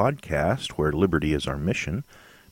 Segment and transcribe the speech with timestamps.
[0.00, 2.04] podcast, where liberty is our mission.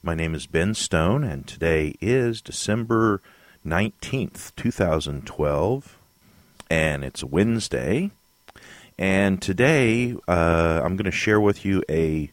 [0.02, 3.23] My name is Ben Stone, and today is December
[3.65, 5.98] 19th, 2012,
[6.69, 8.11] and it's Wednesday.
[8.98, 12.30] And today uh, I'm going to share with you a,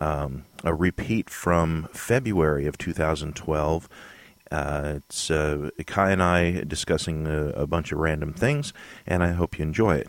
[0.00, 3.88] um, a repeat from February of 2012.
[4.50, 8.72] Uh, it's uh, Ki and I discussing a, a bunch of random things,
[9.06, 10.08] and I hope you enjoy it.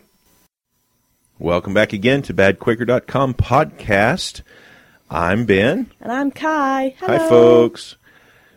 [1.38, 4.42] Welcome back again to badquaker.com podcast.
[5.10, 5.90] I'm Ben.
[6.00, 6.42] And I'm Ki.
[6.42, 6.94] Hello.
[7.06, 7.96] Hi, folks.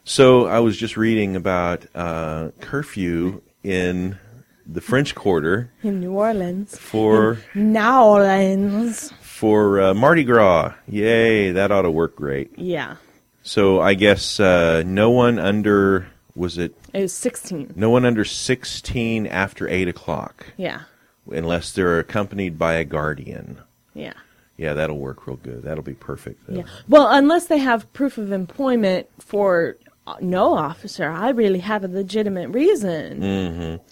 [0.03, 4.17] So I was just reading about uh, curfew in
[4.65, 6.75] the French Quarter In New Orleans.
[6.77, 9.11] for New Orleans.
[9.21, 10.73] for uh, Mardi Gras.
[10.87, 12.57] Yay, that ought to work great.
[12.57, 12.95] Yeah.
[13.43, 17.73] So I guess uh, no one under was it It was 16.
[17.75, 20.81] no one under sixteen after eight o'clock, Yeah.
[21.29, 23.59] Unless they're accompanied by a guardian.
[23.93, 24.13] Yeah.
[24.57, 25.63] Yeah, that'll work real good.
[25.63, 26.41] That'll be perfect.
[26.47, 26.63] Yeah.
[26.87, 31.87] Well, unless they have proof of employment for uh, no officer, I really have a
[31.87, 33.21] legitimate reason.
[33.21, 33.83] Mm-hmm.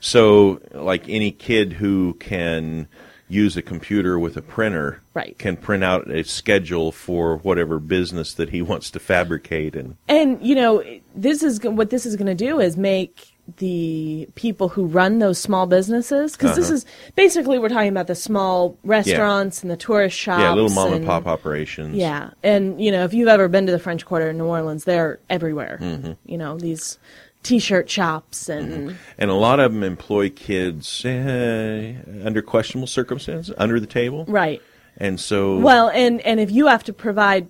[0.00, 2.88] So, like any kid who can
[3.28, 5.38] use a computer with a printer, Right.
[5.38, 10.42] can print out a schedule for whatever business that he wants to fabricate, and And,
[10.44, 10.82] you know,
[11.14, 15.38] this is what this is going to do is make the people who run those
[15.38, 16.74] small businesses because this Uh-huh.
[16.74, 20.86] is basically we're talking about the small restaurants and the tourist shops yeah, little mom
[20.88, 21.96] and and- pop operations.
[21.96, 24.84] Yeah, and you know, if you've ever been to the French Quarter in New Orleans,
[24.84, 25.78] they're everywhere.
[25.80, 26.12] Mm-hmm.
[26.26, 26.98] You know, these
[27.42, 31.94] T-shirt shops and and a lot of them employ kids eh,
[32.24, 34.60] under questionable circumstances, under the table, right.
[34.98, 37.48] and so Well, and and if you have to provide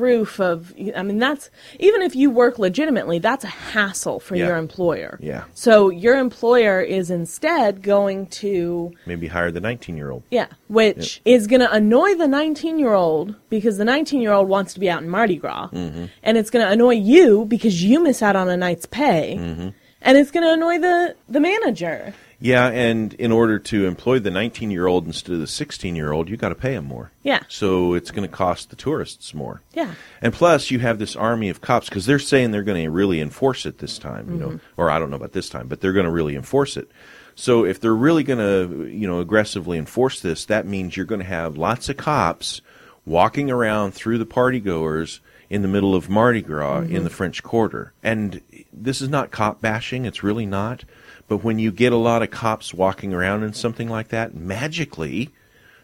[0.00, 4.46] proof of, I mean, that's even if you work legitimately, that's a hassle for Yeah.
[4.46, 5.18] your employer.
[5.20, 5.44] Yeah.
[5.52, 10.22] So your employer is instead going to maybe hire the nineteen-year-old.
[10.30, 14.48] Yeah, which is going to annoy the 19 year old because the 19 year old
[14.48, 15.68] wants to be out in Mardi Gras.
[15.68, 16.06] Mm-hmm.
[16.22, 19.36] And it's going to annoy you because you miss out on a night's pay.
[19.38, 19.68] Mm-hmm.
[20.02, 22.14] And it's going to annoy the, the manager.
[22.42, 26.54] Yeah, and in order to employ the nineteen-year-old instead of the sixteen-year-old, you got to
[26.54, 27.12] pay him more.
[27.22, 27.42] Yeah.
[27.48, 29.60] So it's going to cost the tourists more.
[29.74, 29.94] Yeah.
[30.22, 33.20] And plus, you have this army of cops because they're saying they're going to really
[33.20, 34.80] enforce it this time, you know, mm-hmm.
[34.80, 36.90] or I don't know about this time, but they're going to really enforce it.
[37.34, 41.20] So if they're really going to, you know, aggressively enforce this, that means you're going
[41.20, 42.60] to have lots of cops
[43.04, 47.04] walking around through the party goers in the middle of Mardi Gras in mm-hmm.
[47.04, 47.92] the French Quarter.
[48.02, 48.40] And
[48.72, 50.84] this is not cop bashing, it's really not.
[51.30, 55.30] But when you get a lot of cops walking around in something like that, magically,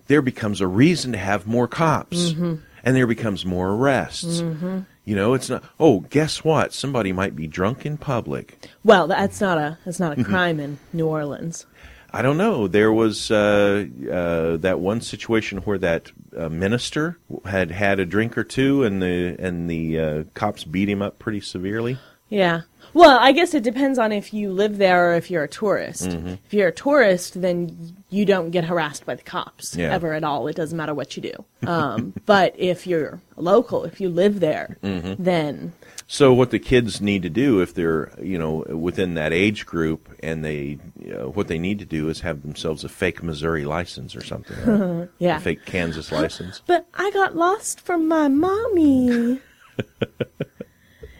[0.08, 4.40] there becomes a reason to have more cops and there becomes more arrests.
[4.40, 6.72] You know, it's not, oh, guess what?
[6.72, 8.68] Somebody might be drunk in public.
[8.82, 10.18] Well, that's not a that's Mm-hmm.
[10.20, 11.64] not a crime in New Orleans.
[12.12, 12.66] I don't know.
[12.66, 18.36] There was uh, uh, that one situation where that uh, minister had had a drink
[18.36, 21.98] or two, and the and the uh, cops beat him up pretty severely.
[22.30, 22.62] Yeah.
[22.96, 26.08] Well, I guess it depends on if you live there or if you're a tourist.
[26.08, 26.34] Mm-hmm.
[26.46, 29.92] If you're a tourist, then you don't get harassed by the cops Yeah.
[29.92, 30.48] ever at all.
[30.48, 31.68] It doesn't matter what you do.
[31.68, 35.22] Um, but if you're local, if you live there, Mm-hmm.
[35.22, 35.74] then
[36.06, 40.08] So what the kids need to do if they're you know within that age group,
[40.22, 43.66] and they you know, what they need to do is have themselves a fake Missouri
[43.66, 45.08] license or something, right?
[45.18, 45.36] yeah.
[45.36, 46.62] a fake Kansas license.
[46.66, 49.40] But I got lost from my mommy.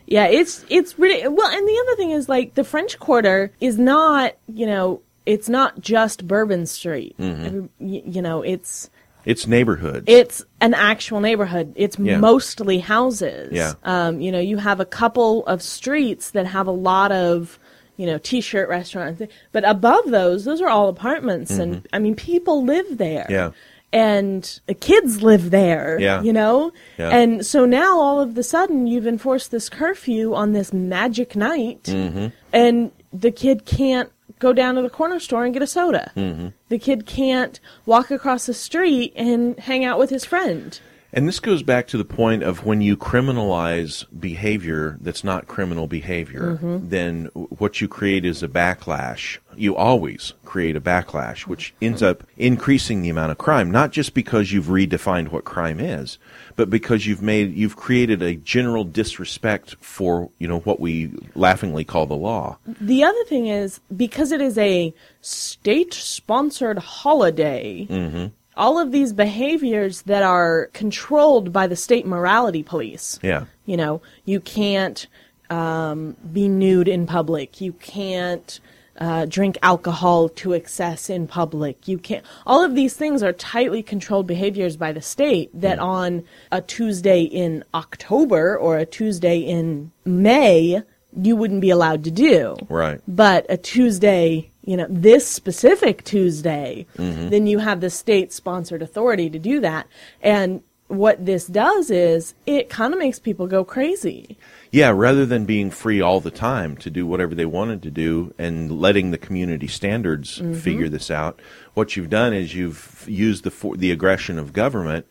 [0.06, 1.49] yeah, it's it's really well.
[1.49, 5.81] And the other thing is like the French Quarter is not you know it's not
[5.81, 7.17] just Bourbon Street.
[7.19, 7.44] Mm-hmm.
[7.44, 8.88] Every- y- you know it's
[9.25, 10.05] It's neighborhoods.
[10.06, 11.73] it's an actual neighborhood.
[11.76, 12.19] It's Yeah.
[12.19, 13.50] mostly houses.
[13.53, 13.73] Yeah.
[13.82, 17.59] Um, you know, you have a couple of streets that have a lot of,
[17.97, 19.20] you know, t-shirt restaurants,
[19.50, 23.25] but above those, those are all apartments, and I mean, people live there.
[23.25, 23.32] Mm-hmm.
[23.32, 23.50] Yeah.
[23.97, 25.99] And the kids live there.
[25.99, 26.23] Yeah.
[26.23, 26.73] You know.
[26.99, 27.09] Yeah.
[27.11, 31.85] And so now, all of the sudden, you've enforced this curfew on this magic night,
[31.85, 32.27] Mm-hmm.
[32.53, 36.13] and the kid can't go down to the corner store and get a soda.
[36.15, 36.49] Mm-hmm.
[36.69, 40.79] The kid can't walk across the street and hang out with his friend.
[41.17, 45.87] And this goes back to the point of when you criminalize behavior that's not criminal
[45.87, 46.91] behavior, Mm-hmm.
[46.91, 49.39] then what you create is a backlash.
[49.57, 54.13] You always create a backlash, which ends up increasing the amount of crime, not just
[54.13, 56.19] because you've redefined what crime is,
[56.55, 61.85] but because you've made you've created a general disrespect for, you know, what we laughingly
[61.85, 62.59] call the law.
[62.79, 64.93] The other thing is because it is a
[65.23, 68.27] state sponsored holiday, Mm-hmm.
[68.56, 73.19] All of these behaviors that are controlled by the state morality police.
[73.23, 73.44] Yeah.
[73.64, 75.06] You know, you can't
[75.50, 77.61] um, be nude in public.
[77.61, 78.58] You can't
[78.99, 81.87] uh, drink alcohol to excess in public.
[81.87, 82.25] You can't.
[82.47, 87.23] All of these things are tightly controlled behaviors by the state that on a Tuesday
[87.23, 90.82] in October or a Tuesday in May,
[91.20, 92.56] you wouldn't be allowed to do.
[92.69, 93.00] Right.
[93.06, 97.31] But a Tuesday, you know, this specific Tuesday, mm-hmm.
[97.31, 99.87] then you have the state sponsored authority to do that.
[100.21, 104.37] And what this does is it kind of makes people go crazy.
[104.71, 108.35] Yeah, rather than being free all the time to do whatever they wanted to do
[108.39, 110.55] and letting the community standards mm-hmm.
[110.55, 111.41] figure this out,
[111.75, 115.07] what you've done is you've used the for, the aggression of government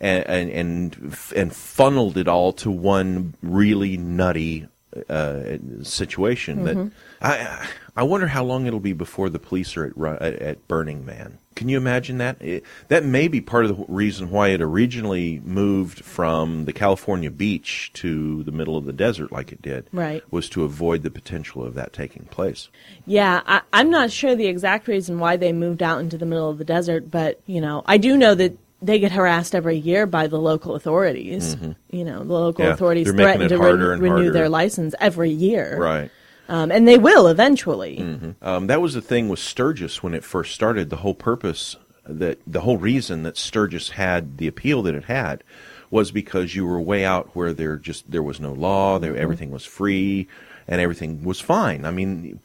[0.00, 4.68] and and and, and funneled it all to one really nutty
[5.08, 6.64] uh, situation.
[6.64, 6.88] That mm-hmm.
[7.20, 7.66] I
[7.96, 11.38] I wonder how long it'll be before the police are at at, at Burning Man.
[11.56, 12.40] Can you imagine that?
[12.40, 17.30] It, that may be part of the reason why it originally moved from the California
[17.30, 19.86] beach to the middle of the desert, like it did.
[19.92, 20.22] Right.
[20.30, 22.68] Was to avoid the potential of that taking place.
[23.04, 26.48] Yeah, I, I'm not sure the exact reason why they moved out into the middle
[26.48, 30.06] of the desert, but, you know, I do know that they get harassed every year
[30.06, 31.56] by the local authorities.
[31.56, 31.72] Mm-hmm.
[31.94, 34.30] You know, the local Yeah, authorities threaten to and renew harder.
[34.32, 35.76] their license every year.
[35.78, 36.10] Right.
[36.50, 37.98] Um, and they will eventually.
[38.42, 40.90] Um, that was the thing with Sturgis when it first started.
[40.90, 45.44] The whole purpose, that the whole reason that Sturgis had the appeal that it had,
[45.90, 49.52] was because you were way out where there just there was no law, there everything
[49.52, 50.26] was free,
[50.66, 51.84] and everything was fine.
[51.84, 52.40] I mean,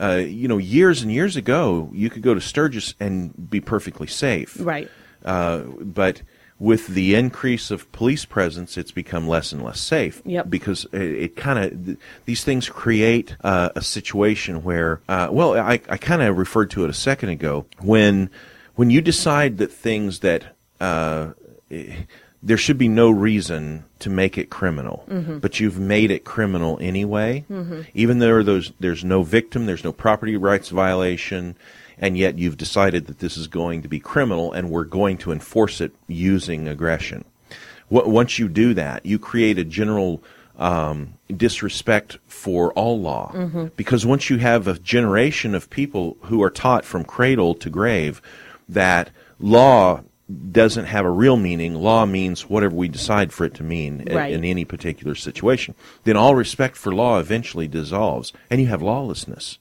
[0.00, 4.06] uh, you know, years and years ago, you could go to Sturgis and be perfectly
[4.06, 4.56] safe.
[4.60, 4.88] Right.
[5.24, 6.22] Uh, but
[6.58, 10.20] with the increase of police presence, it's become less and less safe.
[10.24, 10.50] Yep.
[10.50, 15.56] Because it, it kind of th- these things create uh, a situation where, uh, well,
[15.56, 18.30] I, I kind of referred to it a second ago when
[18.74, 21.32] when you decide that things that uh,
[21.70, 21.94] eh,
[22.42, 25.04] there should be no reason to make it criminal,
[25.40, 27.44] but you've made it criminal anyway.
[27.94, 31.56] Even though there's there's no victim, there's no property rights violation,
[31.98, 35.32] and yet you've decided that this is going to be criminal, and we're going to
[35.32, 37.24] enforce it using aggression.
[37.90, 40.22] Once you do that, you create a general
[40.58, 43.32] um, disrespect for all law.
[43.76, 48.20] Because once you have a generation of people who are taught from cradle to grave
[48.68, 50.02] that law
[50.52, 54.32] doesn't have a real meaning, law means whatever we decide for it to mean Right.
[54.32, 55.74] in any particular situation,
[56.04, 59.58] then all respect for law eventually dissolves, and you have lawlessness.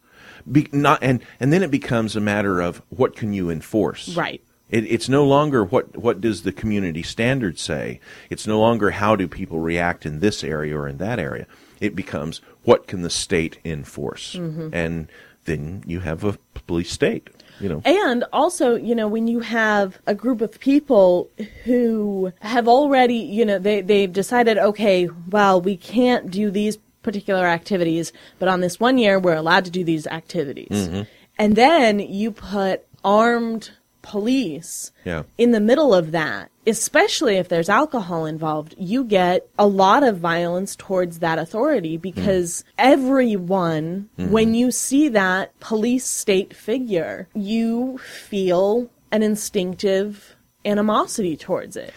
[0.51, 4.15] Be, not and and then it becomes a matter of what can you enforce.
[4.15, 4.41] Right.
[4.69, 7.99] It, it's no longer what what does the community standard say.
[8.29, 11.47] It's no longer how do people react in this area or in that area.
[11.79, 14.69] It becomes what can the state enforce, Mm-hmm.
[14.73, 15.07] and
[15.45, 17.29] then you have a police state.
[17.59, 17.81] You know.
[17.85, 21.29] And also, you know, when you have a group of people
[21.63, 27.45] who have already, you know, they, they've decided, okay, well, we can't do these particular
[27.47, 30.67] activities, but on this one year, we're allowed to do these activities.
[30.71, 31.03] Mm-hmm.
[31.39, 33.71] And then you put armed
[34.01, 35.23] police Yeah.
[35.37, 40.17] in the middle of that, especially if there's alcohol involved, you get a lot of
[40.17, 42.71] violence towards that authority because mm.
[42.77, 44.31] everyone, mm-hmm.
[44.31, 50.35] when you see that police state figure, you feel an instinctive
[50.65, 51.93] animosity towards it.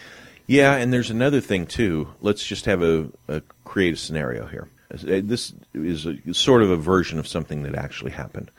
[0.47, 2.09] Yeah, and there's another thing too.
[2.21, 4.67] Let's just have a, a create a scenario here.
[4.91, 8.51] Uh, This is a, sort of a version of something that actually happened.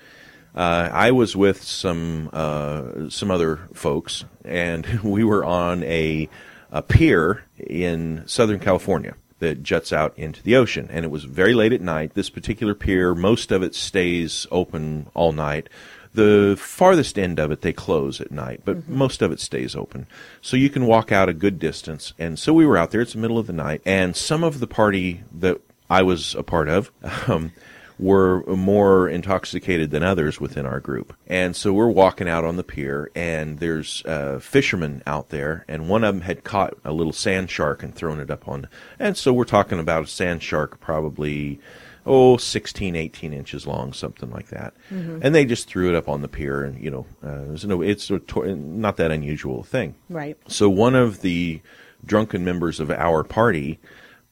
[0.55, 6.29] Uh, I was with some uh, some other folks, and we were on a,
[6.71, 10.89] a pier in Southern California that juts out into the ocean.
[10.93, 12.15] And it was very late at night.
[12.15, 15.69] This particular pier, most of it stays open all night.
[16.15, 20.07] The farthest end of it they close at night, but most of it stays open.
[20.43, 22.13] So you can walk out a good distance.
[22.19, 23.01] And so we were out there.
[23.01, 25.61] It's the middle of the night, and some of the party that
[25.91, 26.91] I was a part of
[27.29, 27.53] um,
[27.99, 31.15] were more intoxicated than others within our group.
[31.29, 35.89] And so we're walking out on the pier, and there's uh, fishermen out there, and
[35.89, 38.67] one of them had caught a little sand shark and thrown it up on.
[38.99, 41.61] And so we're talking about a sand shark, probably
[42.05, 46.21] oh 16 18 inches long something like that and they just threw it up on
[46.21, 50.37] the pier and you know uh, there's no it's to- not that unusual thing Right.
[50.49, 51.61] so one of the
[52.05, 53.79] drunken members of our party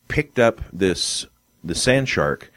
[0.09, 1.26] picked up this
[1.62, 2.52] the sand shark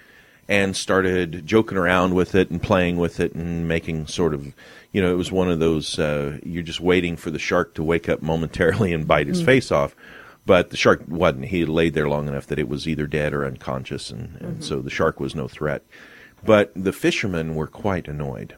[0.48, 4.54] and started joking around with it and playing with it and making sort of
[4.92, 7.84] you know it was one of those uh, you're just waiting for the shark to
[7.84, 9.96] wake up momentarily and bite his face off.
[10.46, 11.46] But the shark wasn't.
[11.46, 14.64] He had laid there long enough that it was either dead or unconscious and, and
[14.64, 15.84] so the shark was no threat.
[16.46, 18.54] But the fishermen were quite annoyed.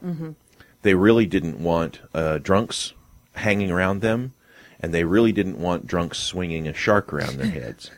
[0.82, 2.92] They really didn't want uh, drunks
[3.34, 4.34] hanging around them,
[4.80, 7.90] and they really didn't want drunks swinging a shark around their heads.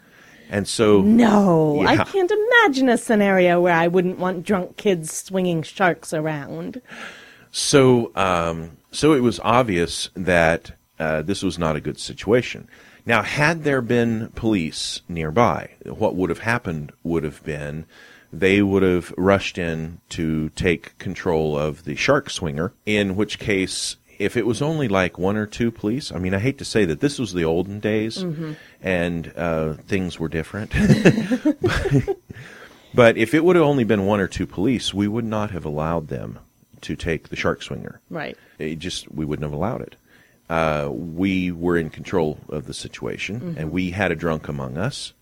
[0.51, 5.63] And so, No, I can't imagine a scenario where I wouldn't want drunk kids swinging
[5.63, 6.81] sharks around.
[7.53, 12.69] so, um, so it was obvious that uh, this was not a good situation.
[13.05, 17.87] Now, had there been police nearby, what would have happened would have been
[18.33, 23.97] they would have rushed in to take control of the shark swinger, in which case,
[24.19, 26.85] if it was only like one or two police, I mean, I hate to say
[26.85, 28.25] that this was the olden days
[28.83, 30.73] and uh, things were different.
[32.95, 35.65] but if it would have only been one or two police, we would not have
[35.65, 36.39] allowed them
[36.83, 38.01] to take the shark swinger.
[38.11, 38.37] Right.
[38.59, 39.97] It just we wouldn't have allowed it.
[40.49, 45.13] Uh, we were in control of the situation, and we had a drunk among us,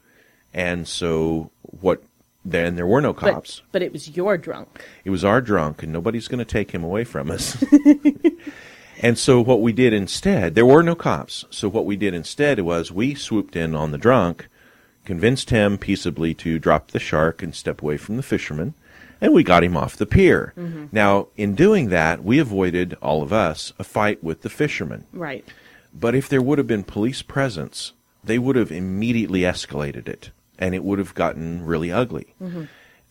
[0.55, 2.03] and so what?
[2.45, 3.63] Then there were no But, cops.
[3.73, 4.69] but it was your drunk.
[5.05, 7.57] It was our drunk, and nobody's going to take him away from us.
[9.01, 11.45] and so what we did instead, there were no cops.
[11.51, 14.49] So what we did instead was we swooped in on the drunk,
[15.05, 18.75] convinced him peaceably to drop the shark and step away from the fisherman,
[19.21, 20.53] and we got him off the pier.
[20.93, 25.07] Now, in doing that, we avoided all of us a fight with the fisherman.
[25.13, 25.45] Right.
[25.95, 30.75] But if there would have been police presence, they would have immediately escalated it, and
[30.75, 32.35] it would have gotten really ugly.
[32.43, 32.59] Uh,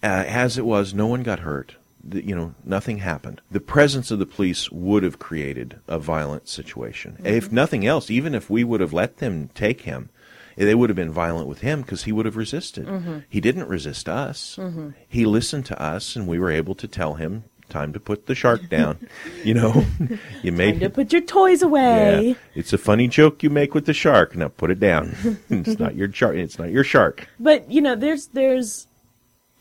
[0.01, 1.75] as it was, no one got hurt.
[2.11, 3.41] You know, nothing happened.
[3.49, 7.13] The presence of the police would have created a violent situation.
[7.13, 7.25] Mm-hmm.
[7.25, 10.09] If nothing else, even if we would have let them take him,
[10.55, 12.85] they would have been violent with him because he would have resisted.
[12.85, 13.19] Mm-hmm.
[13.29, 14.55] He didn't resist us.
[14.59, 14.89] Mm-hmm.
[15.07, 18.35] He listened to us, and we were able to tell him, "Time to put the
[18.35, 19.07] shark down."
[19.43, 19.85] you know,
[20.43, 22.29] you made Time to put your toys away.
[22.29, 24.35] yeah, it's a funny joke you make with the shark.
[24.35, 25.15] Now put it down.
[25.49, 26.35] it's not your shark.
[26.35, 27.27] It's not your shark.
[27.39, 28.87] But you know, there's there's,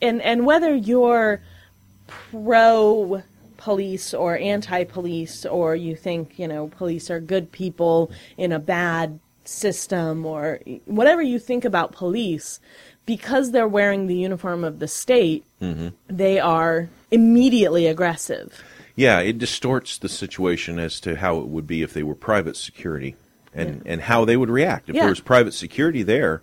[0.01, 1.41] and and whether you're
[2.07, 3.23] pro
[3.57, 8.59] police or anti police, or you think you know police are good people in a
[8.59, 12.59] bad system, or whatever you think about police,
[13.05, 15.89] because they're wearing the uniform of the state, mm-hmm.
[16.07, 18.63] they are immediately aggressive.
[18.95, 22.55] Yeah, it distorts the situation as to how it would be if they were private
[22.55, 23.15] security,
[23.53, 25.01] and and how they would react if Yeah.
[25.01, 26.41] there was private security there.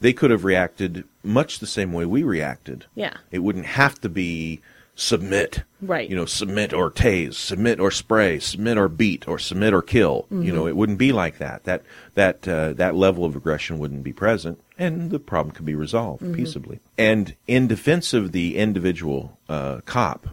[0.00, 2.86] They could have reacted much the same way we reacted.
[2.96, 3.14] Yeah.
[3.30, 4.60] it wouldn't have to be
[4.94, 5.62] submit.
[5.80, 6.08] Right.
[6.08, 10.26] You know, submit or tase, submit or spray, submit or beat, or submit or kill.
[10.30, 10.54] You Mm-hmm.
[10.54, 11.64] know, it wouldn't be like that.
[11.64, 11.82] That
[12.14, 16.22] that uh, that level of aggression wouldn't be present, and the problem could be resolved
[16.22, 16.34] Mm-hmm.
[16.34, 16.80] peaceably.
[16.98, 20.28] And in defense of the individual uh, cop,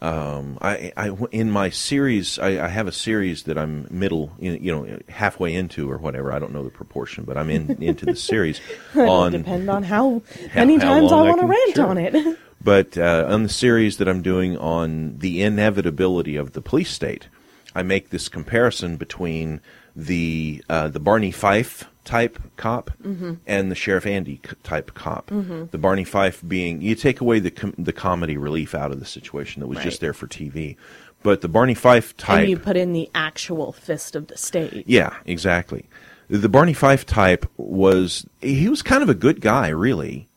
[0.00, 4.52] um, I, I in my series, I, I have a series that I'm middle, you
[4.52, 6.32] you know, halfway into or whatever.
[6.32, 8.60] I don't know the proportion, but I'm in into the series
[8.94, 11.86] on Depend on how How- many how times I I want to rant sure.
[11.88, 12.38] on it.
[12.60, 17.28] But uh, on the series that I'm doing on the inevitability of the police state,
[17.74, 19.60] I make this comparison between
[19.94, 23.34] the uh, the Barney Fife type cop Mm-hmm.
[23.46, 25.26] and the Sheriff Andy c- type cop.
[25.28, 29.06] The Barney Fife being you take away the com- the comedy relief out of the
[29.06, 30.76] situation that was just there for TV,
[31.22, 32.40] but the Barney Fife type.
[32.40, 34.84] and you put in the actual fist of the state.
[34.86, 35.86] Yeah, exactly.
[36.28, 40.28] The Barney Fife type was he was kind of a good guy, really,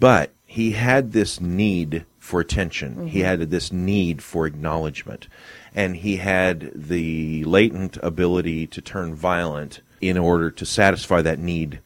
[0.00, 3.06] but he had this need for attention.
[3.08, 5.26] He had this need for acknowledgement,
[5.74, 11.80] and he had the latent ability to turn violent in order to satisfy that need.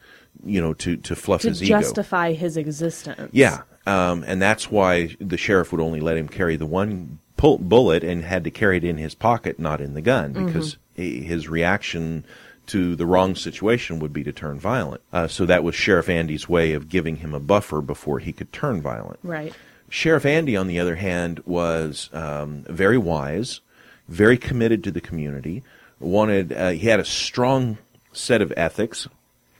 [0.44, 1.76] You know, to to fluff to his ego.
[1.76, 3.30] To justify his existence.
[3.32, 7.58] Yeah, um, and that's why the sheriff would only let him carry the one pull-
[7.58, 11.22] bullet and had to carry it in his pocket, not in the gun, because he-
[11.22, 12.24] his reaction
[12.68, 15.02] to the wrong situation would be to turn violent.
[15.12, 18.52] Uh, so that was Sheriff Andy's way of giving him a buffer before he could
[18.52, 19.18] turn violent.
[19.22, 19.54] Right.
[19.88, 23.60] Sheriff Andy, on the other hand, was um, very wise,
[24.08, 25.62] very committed to the community.
[26.00, 27.78] Wanted uh, he had a strong
[28.12, 29.08] set of ethics.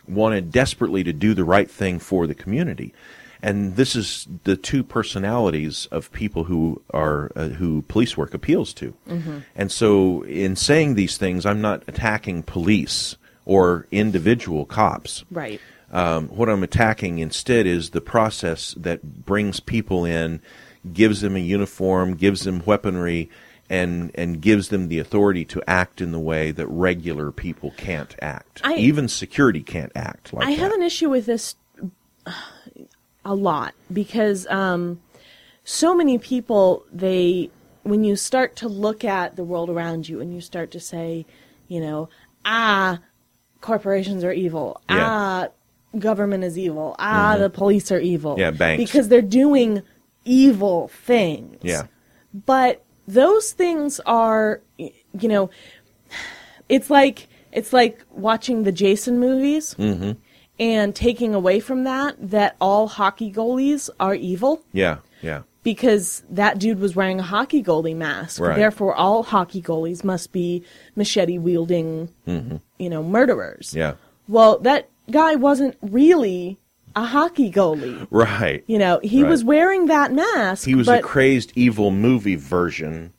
[0.09, 2.95] Wanted desperately to do the right thing for the community,
[3.47, 8.75] and this is the two personalities of people who are uh, who police work appeals
[8.75, 8.93] to.
[9.55, 15.25] And so, in saying these things, I'm not attacking police or individual cops.
[15.31, 15.61] Right.
[15.93, 20.41] Um, what I'm attacking instead is the process that brings people in,
[20.93, 23.31] gives them a uniform, gives them weaponry,
[23.71, 28.15] and and gives them the authority to act in the way that regular people can't
[28.21, 28.61] act.
[28.65, 30.59] I- Even security can't act like I that.
[30.61, 31.55] have an issue with this
[33.27, 35.01] a lot because um,
[35.65, 37.51] so many people they
[37.83, 41.25] when you start to look at the world around you and you start to say,
[41.69, 42.09] you know,
[42.45, 42.99] ah,
[43.61, 44.81] corporations are evil.
[44.89, 45.07] Yeah.
[45.09, 45.49] Ah,
[45.99, 46.97] government is evil.
[46.99, 48.37] Ah, the police are evil.
[48.39, 48.83] Yeah, banks.
[48.83, 49.83] because they're doing
[50.25, 51.59] evil things.
[51.63, 51.87] Yeah.
[52.35, 55.51] But those things are, you know,
[56.69, 60.13] it's like it's like watching the Jason movies Mm-hmm.
[60.59, 66.59] And taking away from that that all hockey goalies are evil Yeah, yeah, because that
[66.59, 68.41] dude was wearing a hockey goalie mask.
[68.41, 68.57] Right.
[68.57, 70.63] Therefore, all hockey goalies must be
[70.95, 73.69] machete wielding, you know, murderers.
[73.71, 73.79] Mm-hmm.
[73.79, 73.93] yeah.
[74.29, 76.59] Well, that guy wasn't really
[76.97, 78.07] a hockey goalie.
[78.11, 78.65] Right.
[78.67, 79.29] You know, he Right.
[79.31, 80.67] was wearing that mask.
[80.67, 83.13] He was but, a crazed evil movie version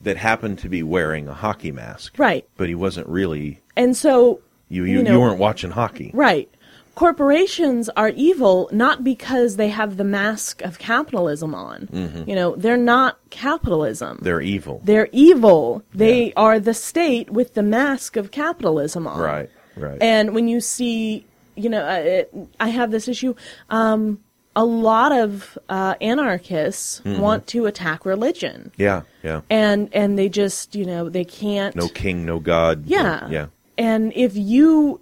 [0.00, 2.18] that happened to be wearing a hockey mask.
[2.18, 2.46] Right.
[2.56, 6.10] But he wasn't really and so you you, You know- you weren't watching hockey.
[6.14, 6.48] Right.
[6.94, 11.88] Corporations are evil not because they have the mask of capitalism on.
[12.26, 14.16] You know, they're not capitalism.
[14.16, 14.24] Mm-hmm.
[14.24, 14.80] They're evil.
[14.84, 15.82] They're evil.
[15.92, 19.20] They are the state with the mask of capitalism on.
[19.20, 19.50] right.
[19.76, 19.98] Right.
[20.00, 23.34] And when you see, you know, uh, it, I have this issue.
[23.70, 24.20] Um,
[24.54, 27.20] a lot of uh, anarchists Mm-hmm.
[27.20, 29.40] want to attack religion, yeah, yeah.
[29.50, 31.74] and and they just, you know, they can't.
[31.74, 32.86] No king, no god.
[32.86, 33.28] Yeah.
[33.28, 33.46] Yeah.
[33.76, 35.00] And if you,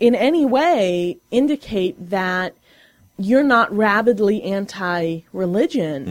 [0.00, 2.54] in any way, indicate that
[3.18, 6.06] you're not rabidly anti religion,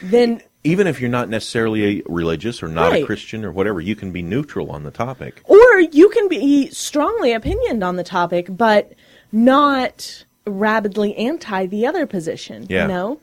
[0.00, 0.10] Mm-hmm.
[0.10, 3.96] then Even if you're not necessarily a religious or not a Christian or whatever, you
[3.96, 5.42] can be neutral on the topic.
[5.44, 8.92] or you can be strongly opinioned on the topic, but
[9.32, 12.66] not rabidly anti the other position.
[12.68, 12.82] Yeah.
[12.82, 13.20] You know?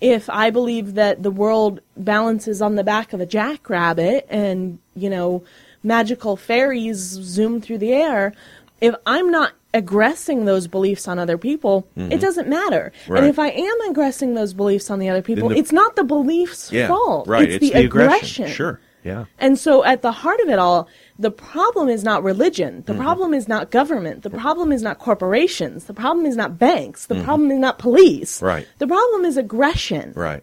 [0.00, 5.10] If I believe that the world balances on the back of a jackrabbit and, you
[5.10, 5.44] know,
[5.82, 8.32] magical fairies zoom through the air,
[8.80, 12.92] if I'm not aggressing those beliefs on other people, it doesn't matter.
[13.02, 13.12] Mm-hmm.
[13.12, 13.22] Right.
[13.22, 16.04] And if I am aggressing those beliefs on the other people, the- it's not the
[16.04, 16.88] belief's Yeah.
[16.88, 17.28] fault.
[17.28, 17.50] Right.
[17.50, 18.48] It's, the, aggression.
[18.48, 18.80] Sure.
[19.04, 19.26] Yeah.
[19.38, 20.88] And so at the heart of it all,
[21.18, 22.82] the problem is not religion.
[22.86, 24.22] The problem is not government.
[24.22, 25.84] The problem is not corporations.
[25.84, 27.06] The problem is not banks.
[27.06, 28.42] The problem is not police.
[28.42, 28.66] Right.
[28.78, 30.12] The problem is aggression.
[30.16, 30.42] Right.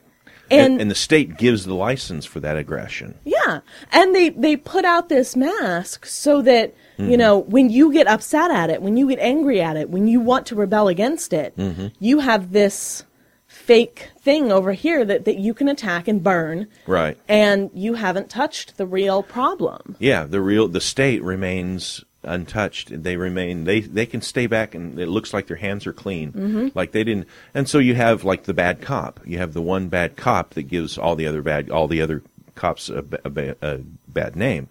[0.52, 3.16] And- and, and the state gives the license for that aggression.
[3.24, 3.60] Yeah.
[3.92, 7.12] And they, they put out this mask so that, Mm-hmm.
[7.12, 10.08] you know, when you get upset at it, when you get angry at it, when
[10.08, 11.88] you want to rebel against it, Mm-hmm.
[12.00, 13.04] you have this
[13.48, 16.68] fake thing over here that, that you can attack and burn.
[16.88, 17.18] Right.
[17.28, 19.96] And you haven't touched the real problem.
[20.00, 23.04] Yeah, the real the state remains untouched.
[23.04, 26.32] They remain they they can stay back and it looks like their hands are clean.
[26.32, 26.68] Mm-hmm.
[26.74, 29.20] Like they didn't and so you have like the bad cop.
[29.26, 32.24] You have the one bad cop that gives all the other bad all the other
[32.56, 34.70] cops a, a, a bad name.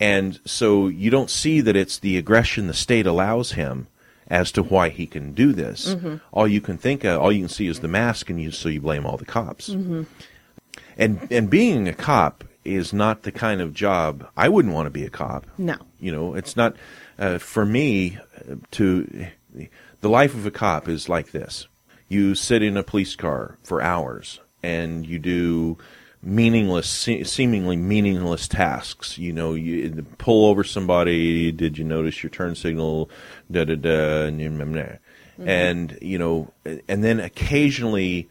[0.00, 3.86] And so you don't see that it's the aggression the state allows him
[4.26, 5.94] as to why he can do this.
[6.32, 8.68] All you can think of, all you can see is the mask, and you so
[8.68, 9.68] you blame all the cops.
[10.96, 14.90] And and being a cop is not the kind of job I wouldn't want to
[14.90, 15.46] be a cop.
[15.58, 15.76] No.
[16.00, 16.76] You know, it's not
[17.18, 18.18] uh, for me
[18.72, 19.26] to
[20.00, 21.66] the life of a cop is like this.
[22.08, 25.78] You sit in a police car for hours and you do
[26.22, 32.30] meaningless se- seemingly meaningless tasks you know you pull over somebody did you notice your
[32.30, 33.10] turn signal
[33.50, 34.48] da da da and you
[35.38, 38.28] and you know and then occasionally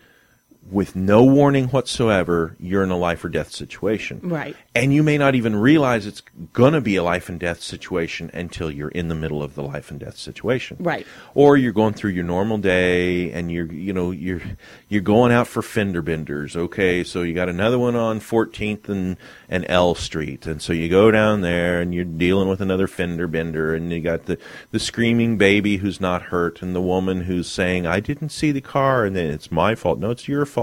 [0.72, 4.22] with no warning whatsoever, you're in a life or death situation.
[4.24, 4.56] Right.
[4.74, 6.22] And you may not even realize it's
[6.54, 9.64] going to be a life and death situation until you're in the middle of the
[9.64, 10.78] life and death situation.
[10.80, 11.06] Right.
[11.34, 14.42] Or you're going through your normal day and you're, you know, you're,
[14.88, 16.56] you're going out for fender benders.
[16.56, 17.04] Okay.
[17.04, 19.18] So you got another one on 14th and,
[19.50, 20.48] and L Street.
[20.48, 24.00] And so you go down there and you're dealing with another fender bender and you
[24.00, 24.38] got the,
[24.72, 28.62] the screaming baby who's not hurt and the woman who's saying, I didn't see the
[28.62, 29.04] car.
[29.04, 30.00] And then it's my fault.
[30.00, 30.61] No, it's your fault.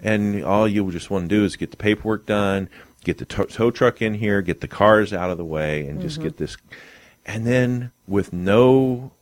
[0.00, 2.68] And all you just want to do is get the paperwork done,
[3.04, 6.20] get the tow, truck in here, get the cars out of the way, and just
[6.20, 6.56] get this.
[7.24, 9.12] And then, with no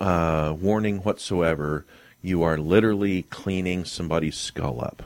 [0.00, 1.84] uh, warning whatsoever,
[2.22, 5.02] you are literally cleaning somebody's skull up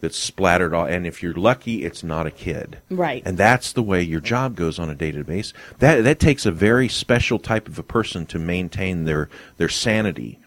[0.00, 0.84] that's splattered all.
[0.84, 2.78] And if you're lucky, it's not a kid.
[2.90, 3.22] Right.
[3.24, 5.52] And that's the way your job goes on a day to base.
[5.78, 9.28] That that takes a very special type of a person to maintain their
[9.58, 10.40] their sanity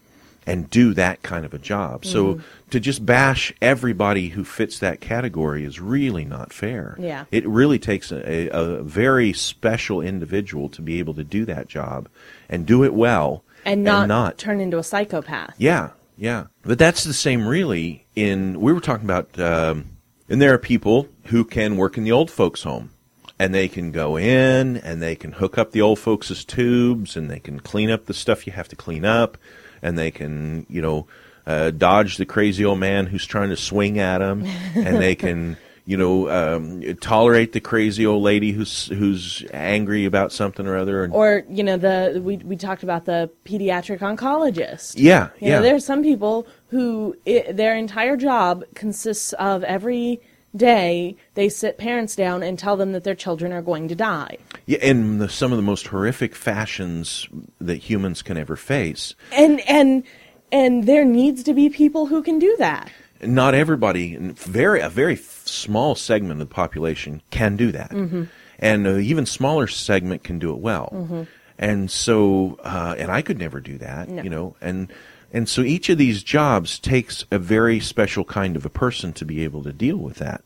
[0.46, 2.06] and do that kind of a job.
[2.06, 6.96] So to just bash everybody who fits that category is really not fair.
[7.00, 7.26] Yeah.
[7.32, 12.10] It really takes a, a, very special individual to be able to do that job
[12.50, 15.54] and do it well and not, not turn into a psychopath.
[15.58, 16.48] Yeah, yeah.
[16.64, 18.06] But that's the same, really.
[18.16, 19.86] In we were talking about, um,
[20.28, 22.92] and there are people who can work in the old folks' home,
[23.38, 27.30] and they can go in and they can hook up the old folks' tubes, and
[27.30, 29.38] they can clean up the stuff you have to clean up,
[29.82, 31.08] and they can, you know,
[31.48, 35.58] uh, dodge the crazy old man who's trying to swing at them, and they can.
[35.86, 41.04] You know, um, tolerate the crazy old lady who's who's angry about something or other.
[41.04, 44.94] And, Or you know the we we talked about the pediatric oncologist.
[44.98, 45.56] yeah, You yeah.
[45.56, 50.22] know, there are some people who i their entire job consists of every
[50.56, 54.38] day they sit parents down and tell them that their children are going to die.
[54.66, 57.28] Yeah, in the, some of the most horrific fashions
[57.60, 59.16] that humans can ever face.
[59.32, 60.04] And and
[60.52, 62.92] and there needs to be people who can do that.
[63.22, 68.24] Not everybody, very a very small segment of the population can do that, mm-hmm.
[68.60, 70.90] and an even smaller segment can do it well.
[70.94, 71.24] Mm-hmm.
[71.58, 74.24] And so, uh, and I could never do that, No.
[74.24, 74.56] you know.
[74.62, 74.92] And
[75.32, 79.26] and so each of these jobs takes a very special kind of a person to
[79.26, 80.44] be able to deal with that.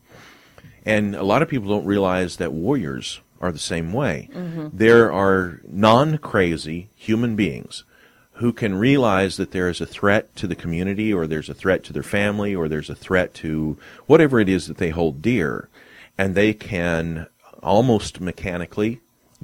[0.84, 4.28] And a lot of people don't realize that warriors are the same way.
[4.32, 4.68] Mm-hmm.
[4.72, 7.84] There are non crazy human beings
[8.38, 11.84] who can realize that there is a threat to the community, or there's a threat
[11.84, 15.68] to their family, or there's a threat to whatever it is that they hold dear.
[16.18, 17.26] And they can
[17.62, 19.00] almost mechanically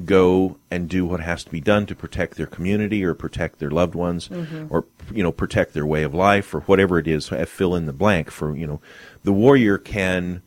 [0.06, 3.70] go and do what has to be done to protect their community or protect their
[3.70, 4.28] loved ones
[4.70, 7.86] or you know protect their way of life or whatever it is uh, fill in
[7.86, 8.80] the blank for you know
[9.24, 10.42] the warrior can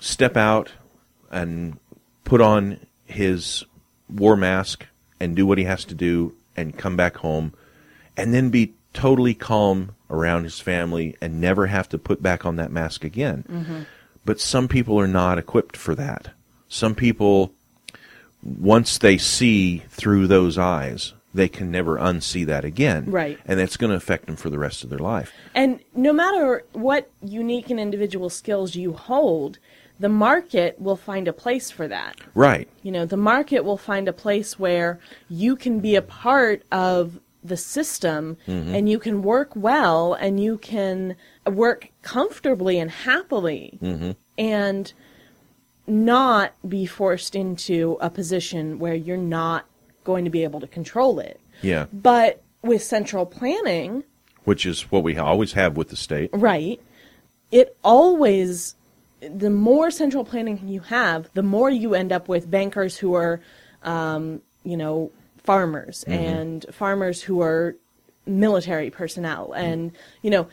[0.00, 0.72] step out
[1.30, 1.78] and
[2.24, 3.64] put on his
[4.08, 4.86] war mask
[5.20, 7.52] and do what he has to do and come back home
[8.16, 12.56] and then be totally calm around his family and never have to put back on
[12.56, 13.86] that mask again.
[14.24, 16.30] But some people are not equipped for that.
[16.68, 17.52] Some people,
[18.42, 23.04] once they see through those eyes, they can never unsee that again.
[23.06, 23.38] Right.
[23.46, 25.32] And it's going to affect them for the rest of their life.
[25.54, 29.58] And no matter what unique and individual skills you hold,
[29.98, 32.16] the market will find a place for that.
[32.34, 32.68] Right.
[32.82, 37.20] You know, the market will find a place where you can be a part of
[37.44, 38.74] the system mm-hmm.
[38.74, 44.12] and you can work well and you can work comfortably and happily mm-hmm.
[44.38, 44.92] and
[45.86, 49.66] not be forced into a position where you're not
[50.04, 51.40] going to be able to control it.
[51.60, 51.86] Yeah.
[51.92, 54.04] But with central planning,
[54.44, 56.30] Which is what we always have with the state.
[56.32, 56.80] Right.
[57.50, 58.74] It always,
[59.20, 63.40] the more central planning you have, the more you end up with bankers who are,
[63.82, 67.76] um, you know, farmers and farmers who are
[68.26, 69.90] military personnel and,
[70.22, 70.46] you know,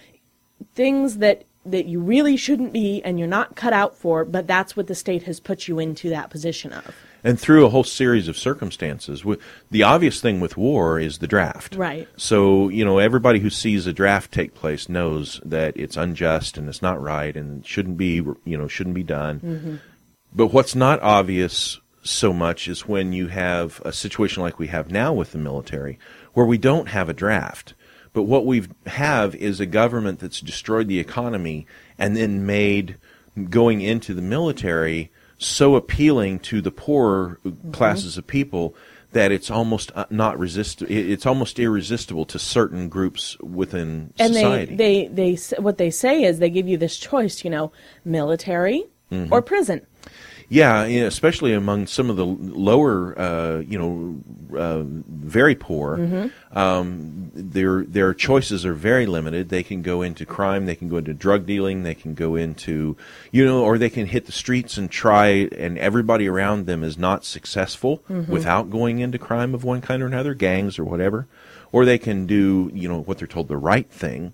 [0.74, 4.78] things that that you really shouldn't be and you're not cut out for, but that's
[4.78, 6.96] what the state has put you into that position of.
[7.22, 9.26] And through a whole series of circumstances.
[9.70, 11.76] The obvious thing with war is the draft.
[11.76, 12.08] Right.
[12.16, 16.70] So, you know, everybody who sees a draft take place knows that it's unjust and
[16.70, 19.40] it's not right and shouldn't be, you know, shouldn't be done.
[19.42, 19.76] Mm-hmm.
[20.34, 24.90] But what's not obvious so much is when you have a situation like we have
[24.90, 26.00] now with the military,
[26.34, 27.74] where we don't have a draft.
[28.14, 31.68] But what we have is a government that's destroyed the economy
[31.98, 32.98] and then made
[33.50, 37.40] going into the military so appealing to the poorer
[37.72, 38.76] classes of people
[39.14, 44.76] that it's almost uh, not resist it's almost irresistible to certain groups within and society.
[44.76, 47.72] they, they they what they say is they give you this choice you know
[48.04, 49.34] military Mm-hmm.
[49.34, 49.82] or prison
[50.52, 57.84] Yeah, especially among some of the lower, uh, you know, uh, very poor, um, their
[57.84, 59.50] their choices are very limited.
[59.50, 62.98] They can go into crime, they can go into drug dealing, they can go into,
[63.32, 66.98] you know, or they can hit the streets and try, and everybody around them is
[66.98, 71.28] not successful without going into crime of one kind or another, gangs or whatever.
[71.72, 74.34] Or they can do, you know, what they're told the right thing,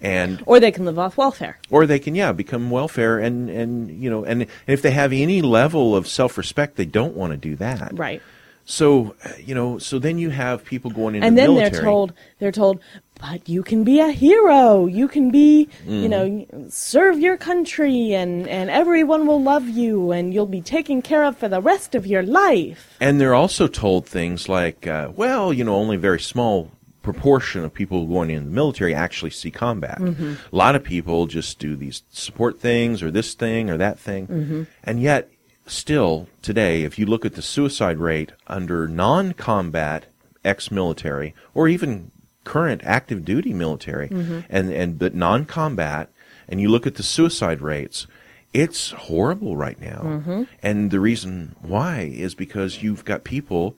[0.00, 1.58] and or they can live off welfare.
[1.70, 5.12] Or they can yeah become welfare and and you know and, and if they have
[5.12, 7.92] any level of self-respect they don't want to do that.
[7.96, 8.20] Right.
[8.64, 11.70] So uh, you know so then you have people going into and the then military.
[11.70, 12.80] they're told they're told
[13.22, 14.86] but you can be a hero.
[14.86, 16.08] You can be you mm-hmm.
[16.08, 21.24] know serve your country and and everyone will love you and you'll be taken care
[21.24, 22.96] of for the rest of your life.
[23.00, 27.64] And they're also told things like uh, well you know only a very small proportion
[27.64, 29.98] of people going in the military actually see combat.
[29.98, 30.34] Mm-hmm.
[30.52, 34.26] A lot of people just do these support things or this thing or that thing.
[34.26, 34.62] Mm-hmm.
[34.84, 35.30] And yet
[35.66, 40.06] still today if you look at the suicide rate under non-combat
[40.44, 42.10] ex-military or even
[42.44, 44.40] current active duty military mm-hmm.
[44.50, 46.10] and and but non-combat
[46.48, 48.06] and you look at the suicide rates
[48.52, 50.42] it's horrible right now mm-hmm.
[50.62, 53.76] and the reason why is because you've got people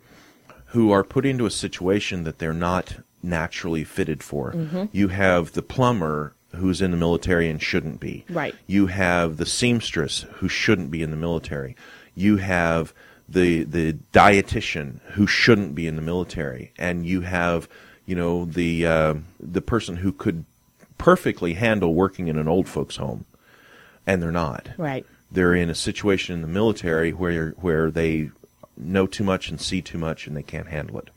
[0.75, 4.53] who are put into a situation that they're not naturally fitted for.
[4.53, 4.85] Mm-hmm.
[4.93, 8.25] You have the plumber who's in the military and shouldn't be.
[8.29, 8.55] Right.
[8.67, 11.77] You have the seamstress who shouldn't be in the military.
[12.15, 12.93] You have
[13.29, 17.69] the the dietitian who shouldn't be in the military, and you have
[18.07, 20.45] you know the uh, the person who could
[20.99, 23.25] perfectly handle working in an old folks home,
[24.07, 24.69] and they're not.
[24.79, 25.05] Right.
[25.31, 28.31] They're in a situation in the military where where they
[28.77, 31.11] know too much and see too much, and they can't handle it.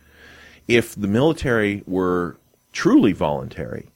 [0.67, 2.38] If the military were
[2.73, 3.88] truly voluntary,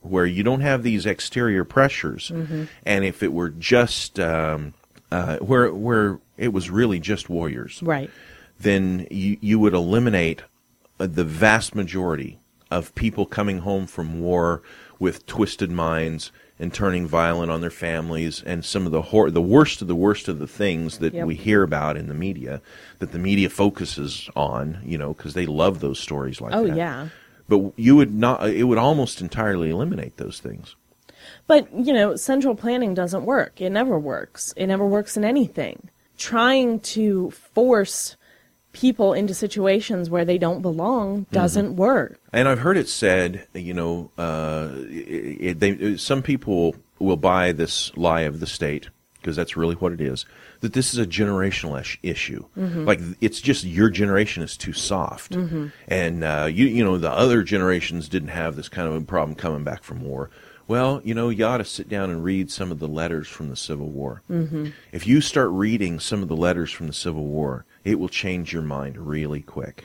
[0.00, 2.30] where you don't have these exterior pressures,
[2.84, 4.74] and if it were just um,
[5.12, 8.10] uh, where where it was really just warriors, Right.
[8.58, 10.42] then you, you would eliminate
[11.00, 12.38] Uh, the vast majority
[12.70, 14.62] of people coming home from war
[14.98, 19.40] with twisted minds and turning violent on their families and some of the hor- the
[19.42, 21.26] worst of the worst of the things that Yep.
[21.26, 22.60] we hear about in the media
[22.98, 26.76] that the media focuses on, you know, because they love those stories like Oh that.
[26.76, 27.08] yeah.
[27.48, 30.76] But you would not it would almost entirely eliminate those things.
[31.46, 33.60] But, you know, central planning doesn't work.
[33.60, 34.52] It never works.
[34.56, 35.88] It never works in anything.
[36.18, 38.16] Trying to force
[38.72, 42.20] people into situations where they don't belong doesn't work.
[42.32, 47.96] And I've heard it said, you know, uh, it, they, some people will buy this
[47.96, 48.88] lie of the state
[49.20, 50.24] because that's really what it is.
[50.60, 52.44] That this is a generational ish, issue.
[52.84, 55.34] Like it's just your generation is too soft,
[55.88, 59.34] and uh, you you know the other generations didn't have this kind of a problem
[59.34, 60.30] coming back from war.
[60.68, 63.50] Well, you know, you ought to sit down and read some of the letters from
[63.50, 64.22] the Civil War.
[64.30, 64.68] Mm-hmm.
[64.92, 68.52] If you start reading some of the letters from the Civil War, it will change
[68.52, 69.84] your mind really quick.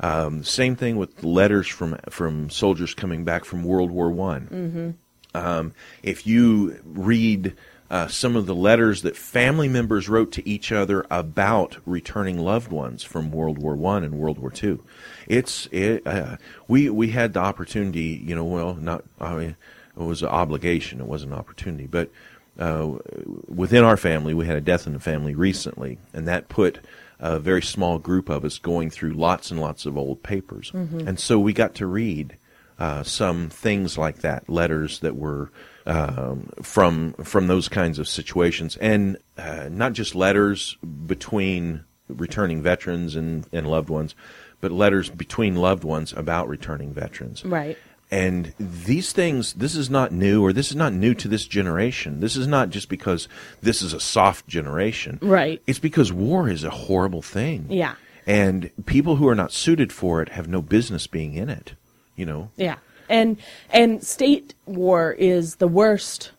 [0.00, 4.96] Um, same thing with letters from from soldiers coming back from World War One.
[5.34, 5.72] Um,
[6.02, 7.54] if you read
[7.90, 12.70] uh, some of the letters that family members wrote to each other about returning loved
[12.70, 14.82] ones from World War One and World War Two,
[15.26, 18.22] it's it, uh, we we had the opportunity.
[18.24, 19.56] You know, well, not I mean,
[19.96, 21.00] it was an obligation.
[21.00, 22.10] It wasn't an opportunity, but
[22.58, 22.98] uh,
[23.46, 26.80] within our family, we had a death in the family recently, and that put
[27.20, 30.70] a very small group of us going through lots and lots of old papers,
[31.06, 32.36] and so we got to read
[32.78, 35.50] uh, some things like that, letters that were
[35.86, 40.76] um, from from those kinds of situations, and uh, not just letters
[41.06, 44.14] between returning veterans and, and loved ones,
[44.60, 47.44] but letters between loved ones about returning veterans.
[47.44, 47.76] Right.
[48.10, 52.20] And these things, this is not new, or this is not new to this generation.
[52.20, 53.28] This is not just because
[53.60, 55.18] this is a soft generation.
[55.20, 55.60] Right.
[55.66, 57.66] It's because war is a horrible thing.
[57.68, 57.96] Yeah.
[58.26, 61.74] And people who are not suited for it have no business being in it.
[62.16, 62.50] You know?
[62.56, 62.76] Yeah.
[63.10, 63.38] And
[63.70, 66.32] and state war is the worst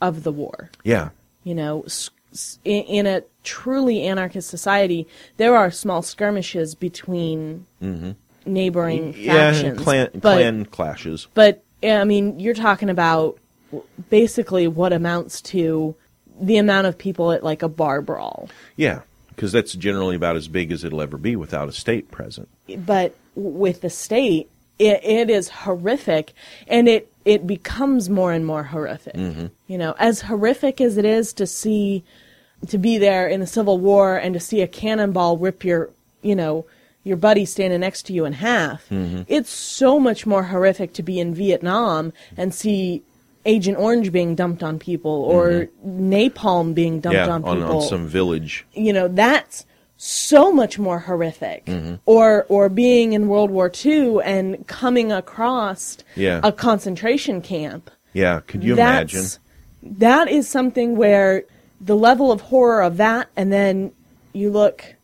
[0.00, 0.70] of the war.
[0.82, 1.10] Yeah.
[1.44, 1.84] You know,
[2.64, 8.12] in, in a truly anarchist society, there are small skirmishes between mm-hmm.
[8.46, 9.20] Neighboring Mm-hmm.
[9.22, 9.80] Yeah, factions.
[9.80, 11.28] clan, but, clan clashes.
[11.34, 13.38] but I mean, you're talking about
[14.10, 15.94] basically what amounts to
[16.40, 18.48] the amount of people at like a bar brawl.
[18.76, 19.00] Yeah,
[19.30, 22.48] because that's generally about as big as it'll ever be without a state present.
[22.86, 26.32] but with the state, it, it is horrific,
[26.66, 29.16] and it it becomes more and more horrific.
[29.16, 32.02] You know, as horrific as it is to see,
[32.68, 35.90] to be there in the Civil War and to see a cannonball rip your,
[36.22, 36.66] you know,
[37.04, 38.86] your buddy standing next to you in half.
[38.90, 43.02] It's so much more horrific to be in Vietnam and see.
[43.44, 47.88] Agent Orange being dumped on people, or napalm being dumped yeah, on on, people on
[47.88, 48.64] some village.
[48.72, 51.94] you know that's so much more horrific Mm-hmm.
[52.06, 56.40] or or being in world war ii and coming across Yeah.
[56.44, 59.30] a concentration camp Yeah, could you that's imagine?
[59.98, 61.42] that is something where
[61.80, 63.90] the level of horror of that and then
[64.32, 64.94] you look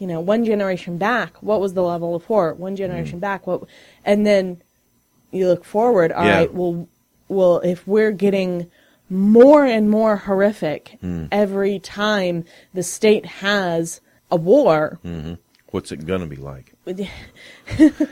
[0.00, 3.22] you know one generation back what was the level of horror one generation Mm.
[3.22, 3.62] back what
[4.04, 4.60] and then
[5.30, 6.56] you look forward All right, Yeah.
[6.58, 6.88] well
[7.28, 8.70] well if we're getting
[9.10, 11.28] more and more horrific Mm.
[11.30, 14.98] every time the state has a war
[15.70, 16.72] What's it going to be like?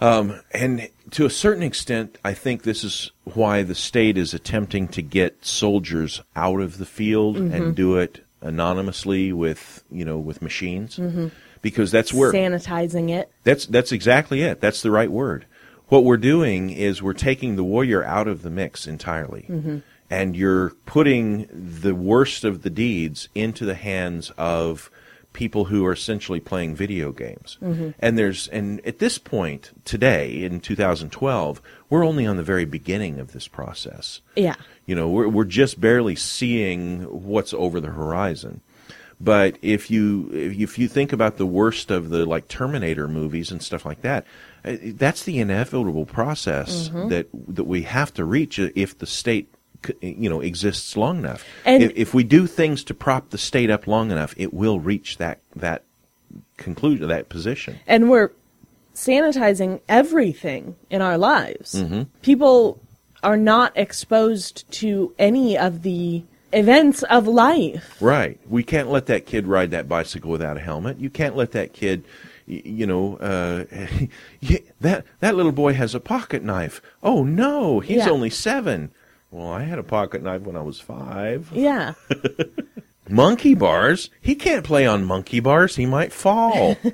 [0.00, 4.88] Um, and to a certain extent, I think this is why the state is attempting
[4.88, 7.54] to get soldiers out of the field Mm-hmm.
[7.54, 11.28] and do it anonymously with you know with machines, Mm-hmm.
[11.62, 14.60] because that's where sanitizing it That's that's exactly it.
[14.60, 15.46] That's the right word.
[15.88, 19.82] What we're doing is we're taking the warrior out of the mix entirely.
[20.10, 24.90] And you're putting the worst of the deeds into the hands of
[25.32, 27.56] people who are essentially playing video games.
[27.98, 33.18] And there's and at this point today in 2012, we're only on the very beginning
[33.20, 34.20] of this process.
[34.36, 38.60] yeah You know, we're we're just barely seeing what's over the horizon.
[39.20, 43.62] But if you if you think about the worst of the like Terminator movies and
[43.62, 44.26] stuff like that,
[44.64, 47.08] uh, that's the inevitable process Mm-hmm.
[47.08, 49.54] that that we have to reach if the state
[50.00, 51.44] you know exists long enough.
[51.64, 54.80] And- if, if we do things to prop the state up long enough, it will
[54.80, 55.84] reach that that
[56.56, 57.78] conclusion, that position.
[57.86, 58.32] and we're
[58.94, 61.74] sanitizing everything in our lives.
[61.74, 62.02] Mm-hmm.
[62.22, 62.80] People
[63.22, 67.96] are not exposed to any of the events of life.
[68.00, 68.38] Right.
[68.48, 70.98] We can't let that kid ride that bicycle without a helmet.
[70.98, 72.04] You can't let that kid,
[72.46, 73.64] you know, uh,
[74.80, 76.82] that that little boy has a pocket knife.
[77.02, 78.10] Oh no, he's Yeah.
[78.10, 78.90] only seven.
[79.30, 81.48] Well, I had a pocket knife when I was five.
[81.54, 81.94] Yeah.
[83.08, 84.10] Monkey bars.
[84.20, 85.76] He can't play on monkey bars.
[85.76, 86.76] He might fall.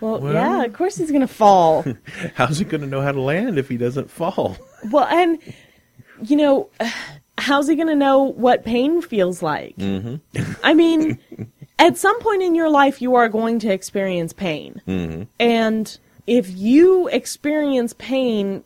[0.00, 1.84] Well, Well- yeah, of course he's going to fall.
[2.36, 4.56] How's he going to know how to land if he doesn't fall?
[4.90, 5.38] Well, and,
[6.22, 6.68] you know,
[7.36, 9.76] how's he going to know what pain feels like?
[9.76, 10.52] Mm-hmm.
[10.62, 11.18] I mean,
[11.78, 14.82] at some point in your life, you are going to experience pain.
[14.86, 15.22] Mm-hmm.
[15.38, 18.64] And if you experience pain,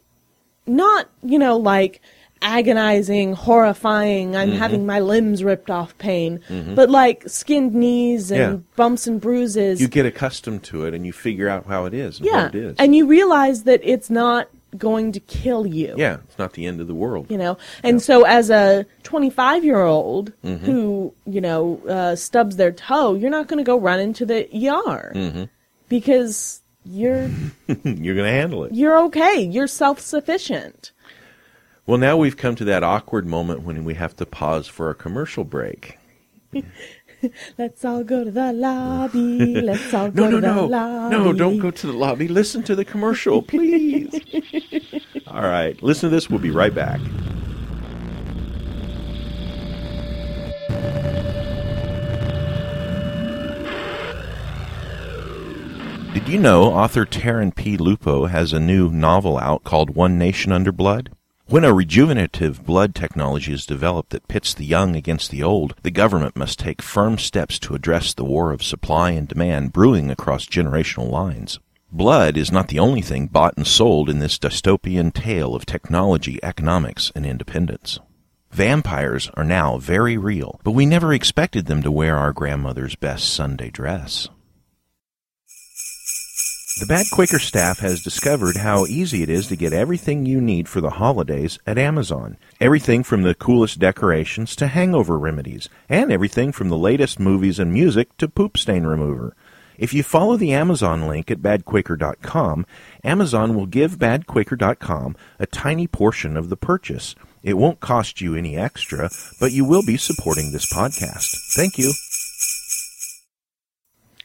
[0.66, 2.00] not, you know, like
[2.44, 6.40] agonizing, horrifying, I'm having my limbs ripped off pain,
[6.74, 8.58] but like skinned knees and Yeah.
[8.74, 9.80] bumps and bruises.
[9.80, 12.46] You get accustomed to it and you figure out how it is and yeah.
[12.46, 12.76] what it is.
[12.80, 15.94] And you realize that it's not going to kill you.
[15.98, 17.26] yeah, it's not the end of the world.
[17.30, 20.64] You know, and so as a 25 year old Mm-hmm.
[20.64, 24.44] who, you know, uh, stubs their toe, you're not going to go run into the
[24.46, 25.44] ER Mm-hmm.
[25.88, 27.28] because you're
[27.68, 28.72] You're going to handle it.
[28.74, 29.40] you're okay.
[29.40, 30.90] You're self sufficient.
[31.86, 34.94] Well, now we've come to that awkward moment when we have to pause for a
[34.94, 35.98] commercial break.
[37.58, 39.60] Let's all go to the lobby.
[39.60, 40.66] Let's all go No, no, to the no.
[40.66, 41.16] lobby.
[41.16, 42.28] No, don't go to the lobby.
[42.28, 44.12] Listen to the commercial, please.
[45.26, 46.28] All right, listen to this.
[46.28, 47.00] We'll be right back.
[56.14, 57.78] Did you know author Taryn P.
[57.78, 61.10] Lupo has a new novel out called One Nation Under Blood?
[61.52, 65.90] When a rejuvenative blood technology is developed that pits the young against the old, the
[65.90, 70.46] government must take firm steps to address the war of supply and demand brewing across
[70.46, 71.58] generational lines.
[71.90, 76.42] Blood is not the only thing bought and sold in this dystopian tale of technology,
[76.42, 77.98] economics, and independence.
[78.50, 83.30] Vampires are now very real, but we never expected them to wear our grandmother's best
[83.30, 84.30] Sunday dress.
[86.80, 90.70] The Bad Quaker staff has discovered how easy it is to get everything you need
[90.70, 92.38] for the holidays at Amazon.
[92.60, 97.74] Everything from the coolest decorations to hangover remedies, and everything from the latest movies and
[97.74, 99.36] music to poop stain remover.
[99.76, 102.64] If you follow the Amazon link at badquaker.com,
[103.04, 107.14] Amazon will give badquaker.com a tiny portion of the purchase.
[107.42, 111.36] It won't cost you any extra, but you will be supporting this podcast.
[111.54, 111.92] Thank you.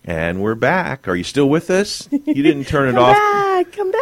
[0.07, 1.07] And we're back.
[1.09, 2.07] Are you still with us?
[2.11, 3.15] You didn't turn it Come off.
[3.15, 3.71] back.
[3.73, 4.01] Come back.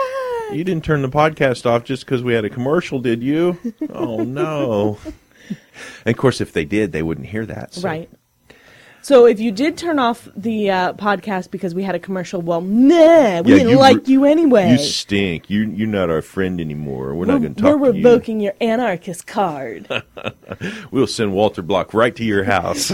[0.54, 3.58] You didn't turn the podcast off just because we had a commercial, did you?
[3.92, 5.00] Oh no!
[6.06, 7.74] and of course, if they did, they wouldn't hear that.
[7.74, 8.10] so- Right.
[9.02, 12.62] So if you did turn off the uh, podcast because we had a commercial, well,
[12.62, 14.72] nah, we Yeah, didn't you like re- you anyway.
[14.72, 15.48] You stink.
[15.48, 17.14] You you're not our friend anymore.
[17.14, 17.80] We're, not going to talk.
[17.80, 19.88] we're revoking your anarchist card.
[20.92, 22.92] We'll send Walter Block right to your house.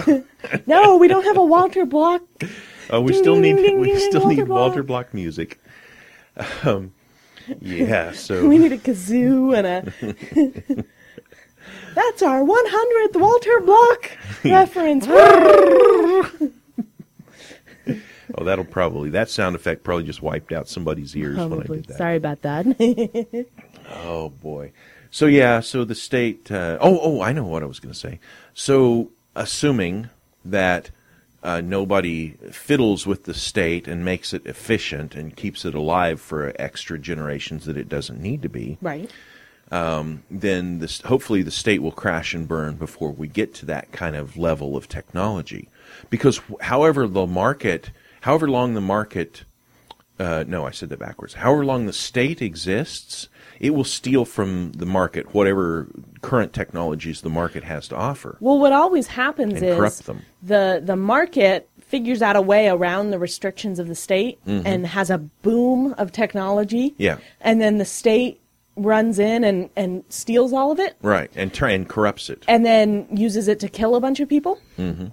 [0.65, 2.21] no, we don't have a Walter Block.
[2.91, 4.59] Oh, we still need we still Walter need Block.
[4.59, 5.59] Walter Block music.
[6.63, 6.93] Um,
[7.59, 8.11] yeah.
[8.15, 10.85] So We need a kazoo and a.
[11.95, 14.11] That's our 100th Walter Block
[14.45, 15.05] reference.
[15.09, 16.39] oh,
[18.43, 21.97] that'll probably that sound effect probably just wiped out somebody's ears when I did that.
[21.97, 23.45] Sorry about that.
[24.05, 24.71] Oh boy.
[25.09, 26.49] So yeah, so the state.
[26.49, 28.19] Uh, oh, oh, I know what I was going to say.
[28.53, 30.09] So assuming
[30.45, 30.89] that
[31.43, 36.53] uh, nobody fiddles with the state and makes it efficient and keeps it alive for
[36.59, 39.09] extra generations that it doesn't need to be, right.
[40.29, 44.15] then this, hopefully the state will crash and burn before we get to that kind
[44.15, 45.69] of level of technology.
[46.09, 49.45] Because however the market, however long the market,
[50.19, 51.35] uh, no, I said that backwards.
[51.35, 53.29] However long the state exists,
[53.61, 55.87] it will steal from the market whatever
[56.21, 58.35] current technologies the market has to offer.
[58.41, 60.23] Well, what always happens is corrupt them.
[60.43, 65.09] the the market figures out a way around the restrictions of the state and has
[65.09, 66.91] a boom of technology.
[66.91, 67.01] Mm-hmm.
[67.03, 67.17] Yeah.
[67.41, 68.39] And then the state
[68.77, 72.45] runs in and, and steals all of it Right, and try and corrupts it.
[72.47, 74.57] and then uses it to kill a bunch of people.
[74.79, 75.11] Mm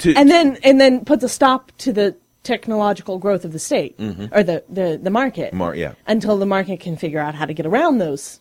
[0.00, 3.96] To- And then and then puts a stop to the technological growth of the state
[3.98, 5.48] or the, the, the market.
[5.48, 5.58] Mm-hmm.
[5.58, 5.94] Mar- yeah.
[6.06, 8.38] Until the market can figure out how to get around those.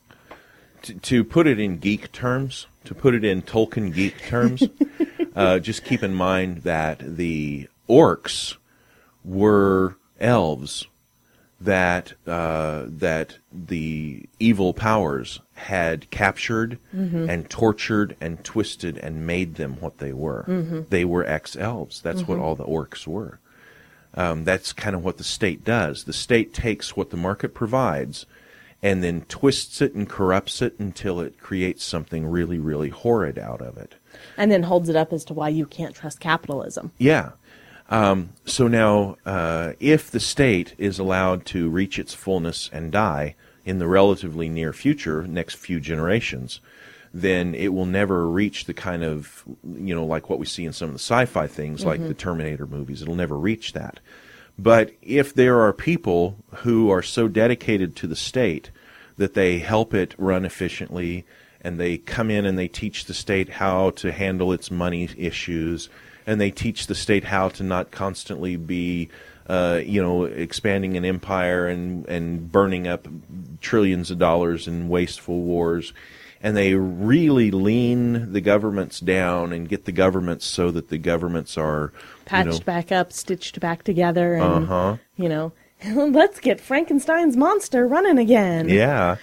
[0.83, 4.63] to, to put it in geek terms, to put it in Tolkien geek terms,
[5.35, 8.55] uh, just keep in mind that the orcs
[9.23, 10.85] were elves
[11.61, 19.77] that uh, that the evil powers had captured and tortured and twisted and made them
[19.79, 20.83] what they were.
[20.89, 22.01] They were ex elves.
[22.01, 23.39] That's what all the orcs were.
[24.15, 26.03] Um, that's kind of what the state does.
[26.03, 28.25] The state takes what the market provides
[28.83, 33.61] and then twists it and corrupts it until it creates something really, really horrid out
[33.61, 33.95] of it.
[34.37, 36.91] And then holds it up as to why you can't trust capitalism.
[36.97, 37.31] Yeah.
[37.89, 43.35] Um, so now, uh, if the state is allowed to reach its fullness and die
[43.65, 46.59] in the relatively near future, next few generations,
[47.13, 50.73] then it will never reach the kind of, you know, like what we see in
[50.73, 53.01] some of the sci fi things, like the Terminator movies.
[53.01, 53.99] It'll never reach that.
[54.57, 58.71] But if there are people who are so dedicated to the state
[59.17, 61.25] that they help it run efficiently
[61.61, 65.89] and they come in and they teach the state how to handle its money issues
[66.25, 69.09] and they teach the state how to not constantly be
[69.47, 73.07] uh, you know expanding an empire and and burning up
[73.59, 75.93] trillions of dollars in wasteful wars
[76.43, 81.57] and they really lean the governments down and get the governments so that the governments
[81.57, 81.91] are
[82.25, 85.51] Patched you know, back up, stitched back together, and, uh-huh you know,
[85.85, 88.69] let's get Frankenstein's monster running again.
[88.69, 89.17] Yeah.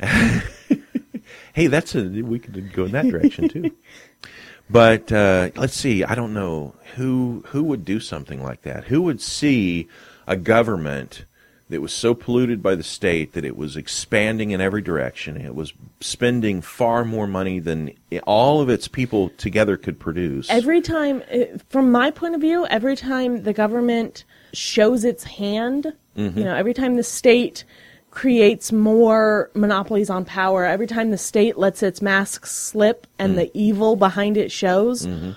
[1.52, 3.72] hey, that's a we could go in that direction too.
[4.70, 6.02] But uh, let's see.
[6.02, 8.84] I don't know who who would do something like that.
[8.84, 9.86] Who would see
[10.26, 11.26] a government
[11.72, 15.36] that was so polluted by the state that it was expanding in every direction.
[15.36, 17.90] It was spending far more money than
[18.24, 20.48] all of its people together could produce.
[20.48, 25.92] Every time, uh, from my point of view, every time the government shows its hand,
[26.16, 26.38] Mm-hmm.
[26.38, 27.64] you know, every time the state
[28.10, 33.36] creates more monopolies on power, every time the state lets its mask slip and Mm.
[33.36, 35.30] the evil behind it shows, Mm-hmm.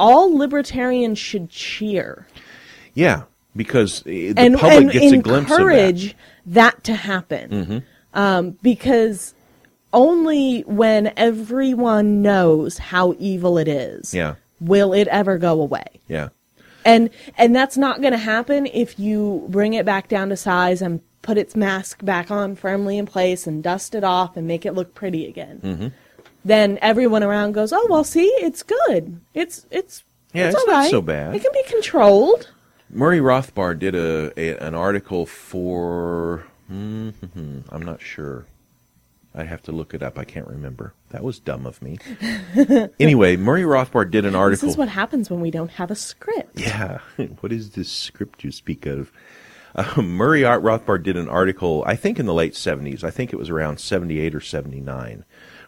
[0.00, 2.26] all libertarians should cheer
[2.96, 3.22] yeah,
[3.56, 5.62] because uh, the and, public and gets a glimpse of that.
[5.64, 5.70] Mm-hmm.
[5.70, 6.84] encourage that.
[6.84, 7.84] to happen.
[8.12, 9.34] Um, because
[9.92, 16.00] only when everyone knows how evil it is Yeah, will it ever go away.
[16.08, 16.28] yeah.
[16.86, 20.82] And and that's not going to happen if you bring it back down to size
[20.82, 24.66] and put its mask back on firmly in place and dust it off and make
[24.66, 25.60] it look pretty again.
[25.64, 25.86] Mm-hmm.
[26.44, 29.18] Then everyone around goes, "Oh, well, see, it's good.
[29.32, 30.90] It's it's Yeah, it's, it's not right.
[30.90, 32.50] so bad." It can be controlled."
[32.94, 37.12] Murray Rothbard did a, a an article for mm
[37.68, 38.46] I'm not sure.
[39.36, 40.16] I have to look it up.
[40.16, 40.94] I can't remember.
[41.10, 41.98] That was dumb of me.
[43.00, 44.68] anyway, Murray Rothbard did an article.
[44.68, 46.60] This is what happens when we don't have a script.
[46.60, 47.00] Yeah.
[47.40, 49.10] what is this script you speak of?
[49.74, 53.02] Uh, Murray Art Rothbard did an article, I think in the late 70s.
[53.02, 55.24] I think it was around 78 or 79,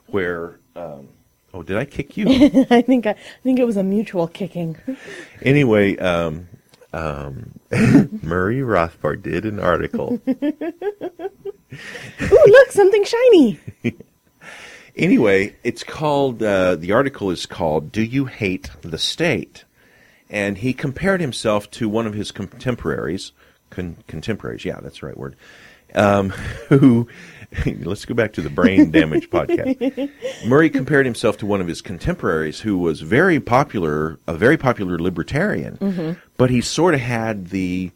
[0.07, 0.61] where.
[0.77, 1.09] Um,
[1.53, 2.29] oh, did I kick you?
[2.70, 4.77] I think I, I think it was a mutual kicking.
[5.43, 6.47] anyway, um,
[6.93, 7.59] um,
[8.22, 10.20] Murray Rothbard did an article.
[10.28, 10.53] Ooh,
[12.20, 13.61] look, something shiny.
[14.97, 19.64] Anyway, it's called, uh, the article is called Do You Hate the State?
[20.30, 23.32] And he compared himself to one of his contemporaries,
[23.68, 25.37] con- contemporaries, yeah, that's the right word,
[25.95, 26.30] um,
[26.70, 27.09] who,
[27.82, 30.11] let's go back to the brain damage podcast.
[30.47, 34.99] Murray compared himself to one of his contemporaries who was very popular, a very popular
[34.99, 37.91] libertarian, but he sort of had the,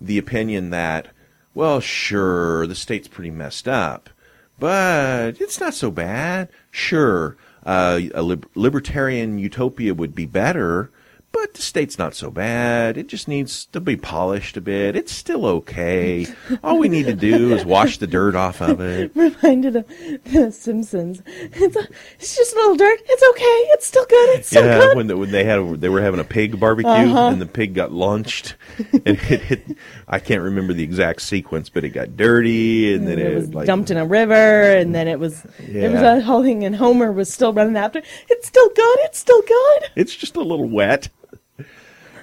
[0.00, 1.08] the opinion that,
[1.54, 4.10] well, sure, the state's pretty messed up,
[4.58, 6.48] but it's not so bad.
[6.70, 10.90] Sure, uh, a lib- libertarian utopia would be better,
[11.34, 12.96] but the state's not so bad.
[12.96, 14.94] It just needs to be polished a bit.
[14.94, 16.28] It's still okay.
[16.62, 19.10] All we need to do is wash the dirt off of it.
[19.16, 21.22] Reminded of the Simpsons.
[21.26, 21.88] It's, a,
[22.20, 23.00] it's just a little dirt.
[23.04, 23.58] It's okay.
[23.72, 24.38] It's still good.
[24.38, 24.96] It's still yeah, good.
[24.96, 27.26] when, the, when they had they were having a pig barbecue uh-huh.
[27.26, 29.76] and the pig got launched, and it hit.
[30.06, 33.52] I can't remember the exact sequence, but it got dirty, and then it it, was
[33.52, 36.76] like dumped in a river, and then it was there was a whole thing, and
[36.76, 38.02] Homer was still running after.
[38.28, 38.98] It's still good.
[39.00, 39.90] It's still good.
[39.96, 41.08] it's just a little wet.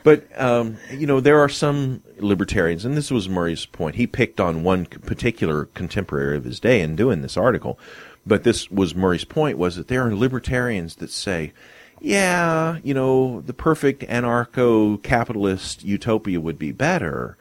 [0.03, 3.95] But um, you know, there are some libertarians, and this was Murray's point.
[3.95, 7.77] He picked on one particular contemporary of his day in doing this article.
[8.25, 11.53] But this was Murray's point: was that there are libertarians that say,
[11.99, 17.37] "Yeah, you know, the perfect anarcho-capitalist utopia would be better."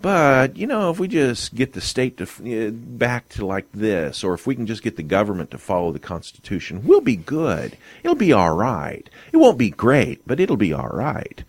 [0.00, 4.22] But you know, if we just get the state to eh, back to like this,
[4.22, 7.76] or if we can just get the government to follow the Constitution, we'll be good.
[8.02, 9.08] It'll be all right.
[9.32, 11.42] It won't be great, but it'll be all right.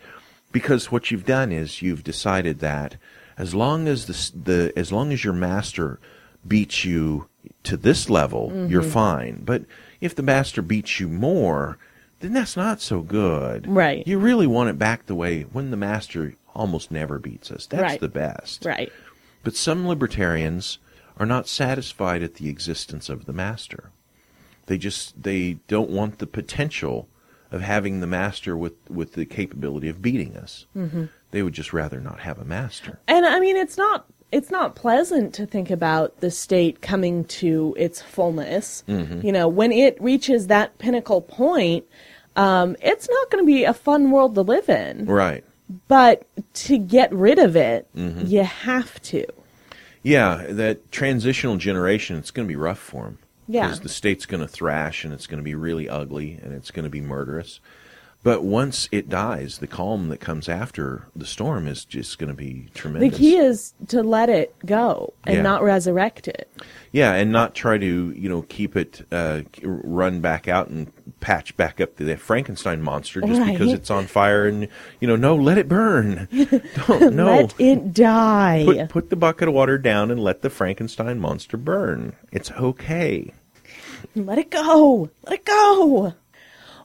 [0.57, 2.95] Because what you've done is you've decided that
[3.37, 5.99] as long as the the as long as your master
[6.47, 7.29] beats you
[7.61, 8.89] to this level, you're mm-hmm.
[8.89, 9.41] fine.
[9.45, 9.65] But
[10.01, 11.77] if the master beats you more,
[12.21, 13.67] then that's not so good.
[13.67, 14.01] Right.
[14.07, 17.67] You really want it back the way when the master almost never beats us.
[17.67, 17.99] That's Right.
[17.99, 18.65] the best.
[18.65, 18.91] Right.
[19.43, 20.79] But some libertarians
[21.17, 23.91] are not satisfied at the existence of the master.
[24.65, 27.07] They just they don't want the potential
[27.51, 30.65] of having the master with with the capability of beating us.
[30.75, 31.05] Mm-hmm.
[31.31, 32.99] They would just rather not have a master.
[33.07, 37.75] And I mean, it's not it's not pleasant to think about the state coming to
[37.77, 38.83] its fullness.
[39.21, 41.85] You know, when it reaches that pinnacle point,
[42.35, 45.05] um, it's not going to be a fun world to live in.
[45.05, 45.43] Right.
[45.87, 49.25] But to get rid of it, you have to.
[50.03, 53.17] Yeah, that transitional generation, it's going to be rough for them.
[53.47, 53.63] Yeah.
[53.67, 56.71] Because the state's going to thrash and it's going to be really ugly and it's
[56.71, 57.59] going to be murderous.
[58.27, 62.35] But once it dies, the calm that comes after the storm is just going to
[62.35, 63.11] be tremendous.
[63.13, 65.41] The key is to let it go and Yeah.
[65.43, 66.51] not resurrect it.
[66.91, 71.55] Yeah, and not try to you know keep it uh, run back out and patch
[71.55, 74.67] back up the Frankenstein monster just because it's on fire and
[74.99, 76.27] you know no let it burn
[76.87, 78.63] don't no Let it die.
[78.65, 83.31] put put the bucket of water down and let the Frankenstein monster burn it's okay
[84.15, 85.09] Let it go.
[85.23, 86.13] Let it go.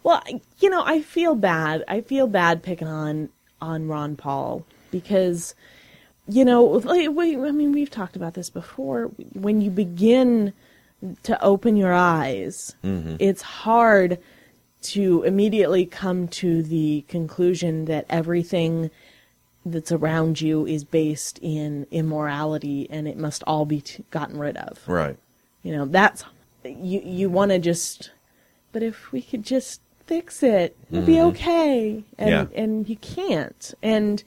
[0.03, 0.23] Well,
[0.59, 1.85] you know, I feel bad.
[1.89, 3.29] I feel bad picking on
[3.61, 5.55] on Ron Paul because
[6.29, 9.07] you know, like, we, I mean, we've talked about this before.
[9.33, 10.53] When you begin
[11.25, 13.17] to open your eyes, mm-hmm.
[13.19, 14.19] it's hard
[14.83, 18.91] to immediately come to the conclusion that everything
[19.65, 24.57] that's around you is based in immorality and it must all be t- gotten rid
[24.57, 25.17] of right
[25.63, 26.25] you know that's
[26.65, 28.11] you you want to just
[28.73, 30.77] but if we could just fix it.
[30.91, 31.29] It'll be mm-hmm.
[31.29, 32.05] okay.
[32.19, 32.47] And Yeah.
[32.55, 33.75] and you can't.
[33.83, 34.23] And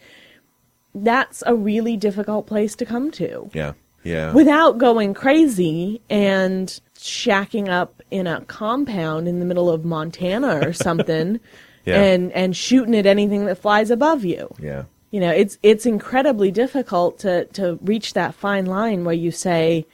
[0.94, 3.50] that's a really difficult place to come to.
[3.54, 3.74] Yeah.
[4.04, 4.34] Yeah.
[4.34, 10.74] Without going crazy and shacking up in a compound in the middle of Montana or
[10.88, 11.40] something
[11.86, 12.02] Yeah.
[12.02, 14.54] and and shooting at anything that flies above you.
[14.60, 14.84] Yeah.
[15.12, 19.86] You know it's it's incredibly difficult to to reach that fine line where you say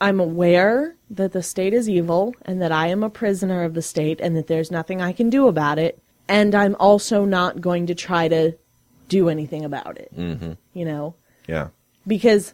[0.00, 3.82] i'm aware that the state is evil and that i am a prisoner of the
[3.82, 5.98] state and that there's nothing i can do about it.
[6.28, 8.52] And i'm also not going to try to
[9.08, 10.10] do anything about it.
[10.16, 10.52] Mm-hmm.
[10.74, 11.14] you know?
[11.48, 11.68] Yeah.
[12.06, 12.52] Because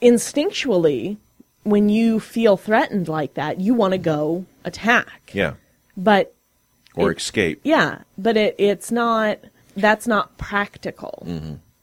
[0.00, 1.16] instinctually
[1.64, 5.30] when you feel threatened like that you want to go attack.
[5.32, 5.54] Yeah.
[5.96, 6.32] But
[6.94, 7.60] or It- escape.
[7.64, 8.02] Yeah.
[8.16, 9.38] But it it's not
[9.76, 11.26] that's not practical.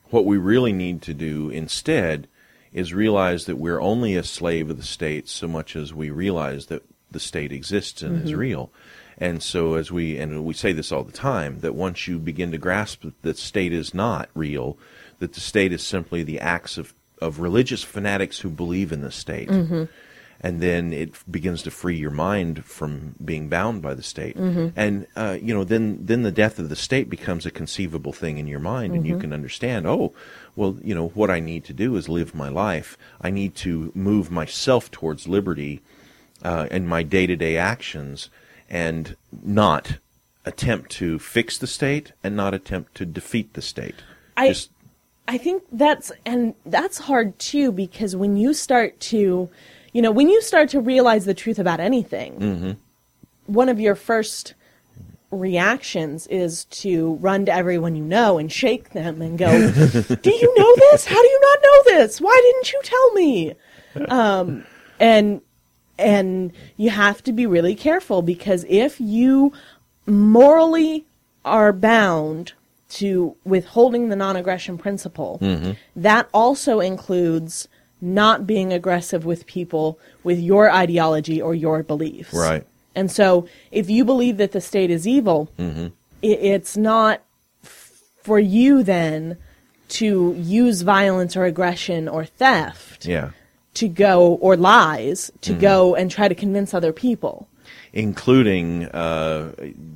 [0.10, 2.28] What we really need to do instead
[2.74, 6.68] is realize that we're only a slave of the state so much as we realize
[6.68, 8.40] that the state exists and is mm-hmm.
[8.40, 8.72] real.
[9.18, 12.52] And so as we and we say this all the time that once you begin
[12.52, 14.78] to grasp that the state is not real,
[15.20, 19.12] that the state is simply the acts of of religious fanatics who believe in the
[19.12, 19.50] state.
[19.50, 19.86] Mm-hmm.
[20.42, 24.70] And then it begins to free your mind from being bound by the state, mm-hmm.
[24.76, 28.40] and uh, you know, then then the death of the state becomes a conceivable thing
[28.40, 29.88] in your mind, and you can understand.
[29.88, 30.14] Oh,
[30.56, 32.98] well, you know, what I need to do is live my life.
[33.22, 35.82] I need to move myself towards liberty
[36.44, 38.30] uh, in my day to day actions,
[38.70, 39.98] and not
[40.46, 43.96] attempt to fix the state, and not attempt to defeat the state.
[44.38, 44.70] I- Just
[45.26, 49.50] I think that's and that's hard too because when you start to,
[49.94, 52.78] you know, when you start to realize the truth about anything,
[53.46, 54.54] one of your first
[55.34, 60.54] reactions is to run to everyone you know and shake them and go, "Do you
[60.58, 61.06] know this?
[61.06, 62.22] How do you not know this?
[62.22, 63.54] Why didn't you tell me?"
[64.10, 64.64] Um,
[65.00, 65.42] and
[66.00, 69.54] and you have to be really careful because if you
[70.08, 71.06] morally
[71.46, 72.54] are bound
[72.90, 75.40] to withholding the non-aggression principle
[75.96, 77.68] that also includes
[78.02, 82.66] not being aggressive with people with your ideology or your beliefs Right.
[82.96, 85.88] And so if you believe that the state is evil mm-hmm.
[85.88, 87.22] i it's not
[87.64, 87.92] f-
[88.22, 89.38] for you then
[89.90, 93.30] to use violence or aggression or theft yeah.
[93.76, 95.62] to go or lies to mm-hmm.
[95.62, 97.48] go and try to convince other people.
[97.94, 99.52] including uh,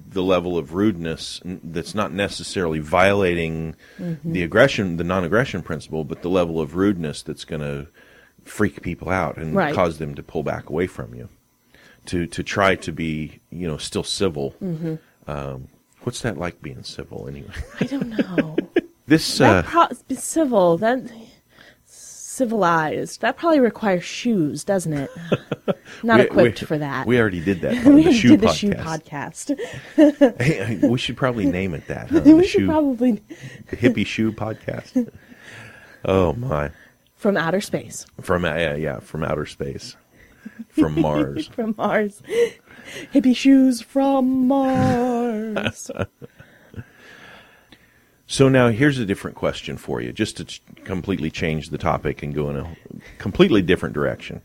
[0.10, 4.32] the level of rudeness that's not necessarily violating mm-hmm.
[4.32, 7.88] the aggression, the non-aggression principle, but the level of rudeness that's going to
[8.43, 9.74] freak people out and Right.
[9.74, 11.28] cause them to pull back away from you.
[12.08, 14.55] To to try to be, you know, still civil.
[15.28, 15.68] Um,
[16.03, 17.51] what's that like being civil anyway?
[17.80, 18.55] I don't know.
[19.08, 21.01] this uh, pro- civil that
[21.86, 25.10] civilized that probably requires shoes, doesn't it?
[26.03, 27.08] Not we- equipped we- for that.
[27.08, 29.58] We already did that We the shoe did the shoe podcast.
[30.41, 32.10] Hey, we should probably name it that.
[32.10, 32.20] Huh?
[32.22, 33.22] The we should shoe, probably
[33.70, 35.12] the hippie shoe podcast.
[36.05, 36.72] Oh my.
[37.16, 39.95] from outer space, From uh, yeah, yeah, from outer space,
[40.70, 41.48] from Mars.
[41.54, 42.22] from Mars.
[43.14, 45.91] Hippie shoes from Mars.
[48.30, 52.22] So now here's a different question for you, just to ch- completely change the topic
[52.24, 52.76] and go in a
[53.20, 54.41] completely different direction.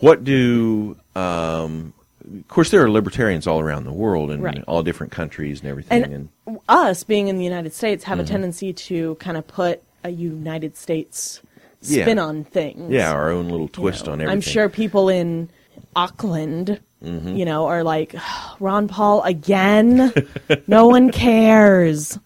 [0.00, 1.92] What do, um,
[2.24, 4.64] of course, there are libertarians all around the world and Right.
[4.66, 6.04] all different countries and everything.
[6.46, 8.24] and us being in the United States have Mm-hmm.
[8.24, 11.42] a tendency to kind of put a United States
[11.88, 12.04] Yeah.
[12.04, 12.90] spin on things.
[12.92, 14.12] yeah, our own little you twist know.
[14.12, 14.32] on everything.
[14.36, 15.48] I'm sure people in
[15.94, 17.36] Auckland, Mm-hmm.
[17.36, 18.14] you know, are like,
[18.60, 20.12] Ron Paul again?
[20.66, 22.18] no one cares.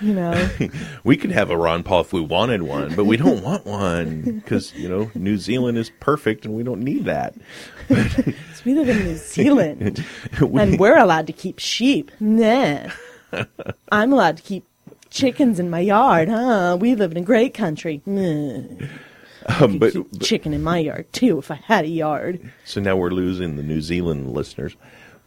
[0.00, 0.48] You know,
[1.04, 4.22] we could have a Ron Paul if we wanted one, but we don't want one
[4.22, 7.34] because you know New Zealand is perfect and we don't need that.
[7.88, 10.04] 'Cause we live in New Zealand
[10.40, 12.12] We- and we're allowed to keep sheep.
[12.20, 12.90] Nah.
[13.90, 14.64] I'm allowed to keep
[15.10, 16.76] chickens in my yard, huh?
[16.80, 18.02] We live in a great country.
[19.60, 22.52] Um, but, but- chicken in my yard too if I had a yard.
[22.64, 24.76] so now we're losing the New Zealand listeners.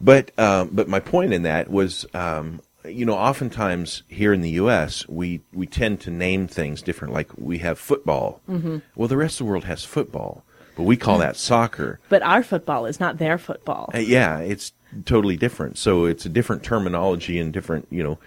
[0.00, 4.50] But um, but my point in that was, um, you know, oftentimes here in the
[4.50, 5.08] U.S.
[5.08, 7.14] we we tend to name things different.
[7.14, 8.40] Like we have football.
[8.48, 8.78] Mm-hmm.
[8.94, 10.44] Well, the rest of the world has football,
[10.76, 11.98] but we call that soccer.
[12.08, 13.90] But our football is not their football.
[13.94, 14.72] Uh, yeah, it's
[15.04, 15.78] totally different.
[15.78, 18.18] So it's a different terminology and different, you know.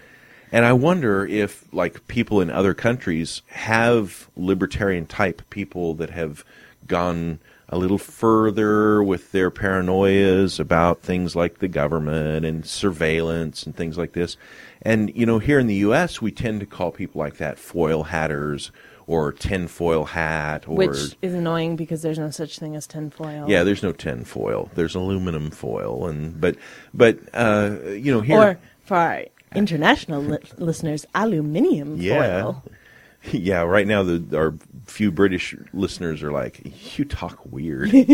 [0.56, 6.46] And I wonder if, like, people in other countries have libertarian type people that have
[6.86, 13.76] gone a little further with their paranoias about things like the government and surveillance and
[13.76, 14.38] things like this.
[14.80, 18.04] And, you know, here in the U.S., we tend to call people like that foil
[18.04, 18.72] hatters
[19.06, 20.76] or tinfoil hat or.
[20.76, 23.44] Which is annoying because there's no such thing as tinfoil.
[23.46, 24.70] Yeah, there's no tinfoil.
[24.74, 26.56] There's aluminum foil, and but
[26.94, 28.38] but uh, you know here.
[28.38, 32.62] Or for international li- listeners, aluminium yeah, foil.
[33.32, 33.62] yeah.
[33.62, 34.54] Right now, the our
[34.86, 36.60] few British listeners are like,
[36.98, 37.90] "You talk weird."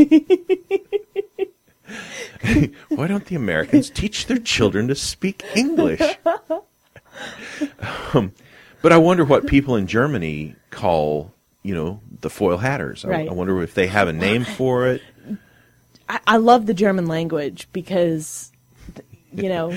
[2.89, 6.01] Why don't the Americans teach their children to speak English?
[8.15, 8.33] um,
[8.81, 13.05] but I wonder what people in Germany call, you know, the foil hatters.
[13.05, 13.29] I- Right.
[13.29, 15.03] I wonder if they have a name for it.
[16.09, 18.52] I, I love the German language because,
[19.33, 19.71] you know,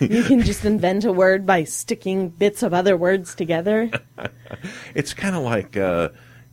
[0.00, 3.90] you can just invent a word by sticking bits of other words together.
[4.94, 6.10] It's kind of like uh,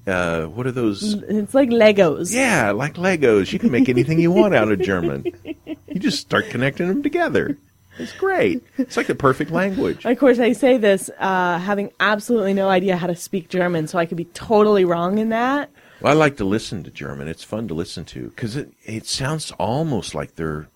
[0.08, 1.14] uh, what are those?
[1.14, 2.34] It's like Legos.
[2.34, 3.52] Yeah, like Legos.
[3.54, 5.26] You can make anything you want out of German.
[5.66, 7.58] You just start connecting them together.
[8.00, 8.64] It's great.
[8.78, 10.06] It's like the perfect language.
[10.06, 14.00] Of course, I say this uh, having absolutely no idea how to speak German, so
[14.00, 15.70] I could be totally wrong in that.
[16.02, 17.28] Well, I like to listen to German.
[17.28, 20.68] It's fun to listen to because it it sounds almost like they're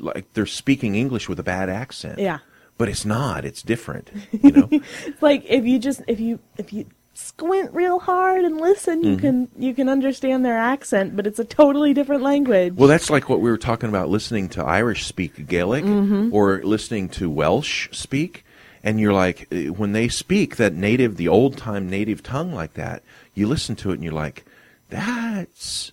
[0.00, 2.18] like they're speaking English with a bad accent.
[2.18, 2.38] Yeah.
[2.78, 3.44] but it's not.
[3.44, 4.10] It's different.
[4.32, 4.68] You know.
[4.70, 9.10] It's like if you just if you if you squint real hard and listen, Mm-hmm.
[9.10, 12.74] you can you can understand their accent, but it's a totally different language.
[12.74, 16.34] Well, that's like what we were talking about listening to Irish speak Gaelic Mm-hmm.
[16.34, 18.44] or listening to Welsh speak.
[18.84, 22.74] And you're like, eh, when they speak that native, the old time native tongue like
[22.74, 23.02] that,
[23.34, 24.44] you listen to it and you're like,
[24.88, 25.92] that's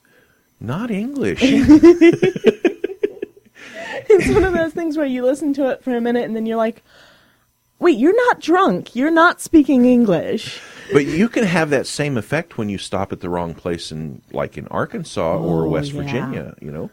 [0.60, 1.42] not English.
[4.10, 6.46] it's one of those things where you listen to it for a minute and then
[6.46, 6.84] you're like,
[7.80, 8.96] wait, you're not drunk.
[8.96, 10.60] You're not speaking English.
[10.92, 14.22] but you can have that same effect when you stop at the wrong place in,
[14.34, 16.02] like in Arkansas or Oh, West yeah.
[16.02, 16.90] Virginia, you know?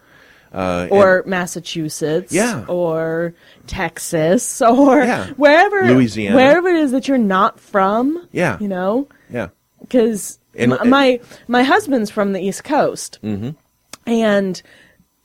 [0.53, 2.65] Uh, Or Massachusetts, Yeah.
[2.69, 3.35] or
[3.67, 5.27] Texas, or Yeah.
[5.37, 6.37] wherever, Louisiana.
[6.37, 8.27] wherever it is that you're not from.
[8.33, 8.57] Yeah.
[8.61, 9.49] you know, yeah.
[9.81, 13.51] because And- my, my my husband's from the East Coast, mm-hmm.
[14.07, 14.63] and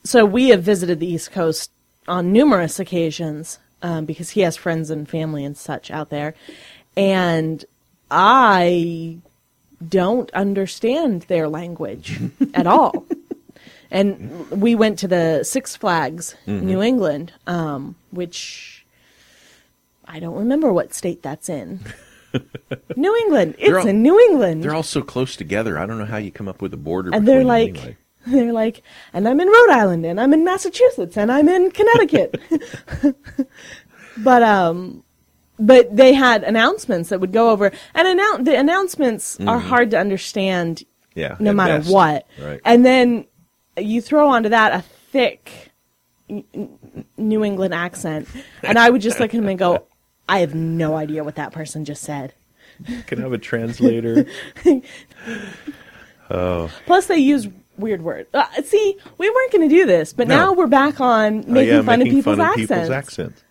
[0.04, 1.72] so we have visited the East Coast
[2.08, 6.34] on numerous occasions um, because he has friends and family and such out there,
[6.98, 7.64] and
[8.10, 9.18] I
[9.88, 12.20] don't understand their language
[12.54, 13.06] at all.
[13.90, 18.86] And we went to the Six Flags, New England, um, which
[20.06, 21.80] I don't remember what state that's in.
[22.96, 23.56] New England.
[23.60, 24.64] It's all- in New England.
[24.64, 25.78] They're all so close together.
[25.78, 27.10] I don't know how you come up with a border.
[27.14, 27.98] and they're between like, anyway.
[28.28, 32.40] they're like, and I'm in Rhode Island, and I'm in Massachusetts, and I'm in Connecticut.
[34.18, 35.04] but um,
[35.60, 40.00] but they had announcements that would go over, and annou- the announcements are hard to
[40.00, 41.20] understand Mm-hmm.
[41.20, 41.92] yeah, no matter best.
[41.92, 42.28] what.
[42.40, 42.62] Right.
[42.64, 43.26] And then
[43.78, 45.72] you throw onto that a thick
[47.18, 48.30] New England accent,
[48.64, 49.86] and I would just look at him and go,
[50.30, 52.34] I have no idea what that person just said.
[53.08, 54.26] Can I have a translator?
[56.30, 56.72] oh.
[56.86, 57.48] Plus, they use
[57.82, 58.28] weird word.
[58.34, 60.36] Uh, see, we weren't going to do this, but No.
[60.38, 62.72] now we're back on making oh, yeah, fun making of people's fun accents.
[62.72, 63.44] of people's accents.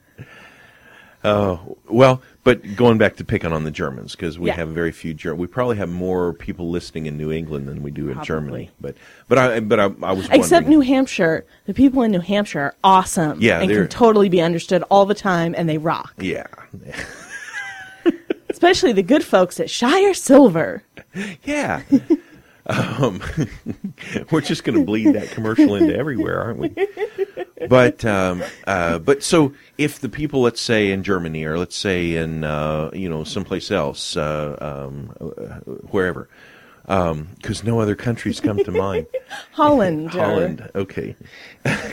[1.23, 4.55] Oh well, but going back to picking on the Germans because we Yeah.
[4.55, 5.39] have very few German.
[5.39, 8.71] We probably have more people listening in New England than we do in Germany.
[8.81, 8.97] But
[9.29, 12.75] but I but I, I was Except New Hampshire, the people in New Hampshire are
[12.83, 13.39] awesome.
[13.39, 16.15] Yeah, and can totally be understood all the time, and they rock.
[16.19, 16.47] Yeah,
[18.49, 20.83] Especially the good folks at Shire Silver.
[21.45, 21.83] yeah.
[22.67, 23.21] um,
[24.31, 26.75] we're just going to bleed that commercial into everywhere, aren't we?
[27.69, 32.17] But um, uh, but so if the people, let's say in Germany or let's say
[32.17, 36.29] in uh, you know someplace else, uh, um, uh, wherever,
[36.83, 39.07] because no other countries come to mind.
[39.53, 40.11] Holland.
[40.11, 41.17] Holland, okay.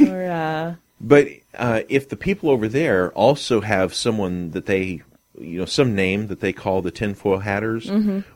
[0.01, 5.01] Or, uh, But uh, if the people over there also have someone that they,
[5.39, 7.89] you know, some name that they call the tinfoil hatters,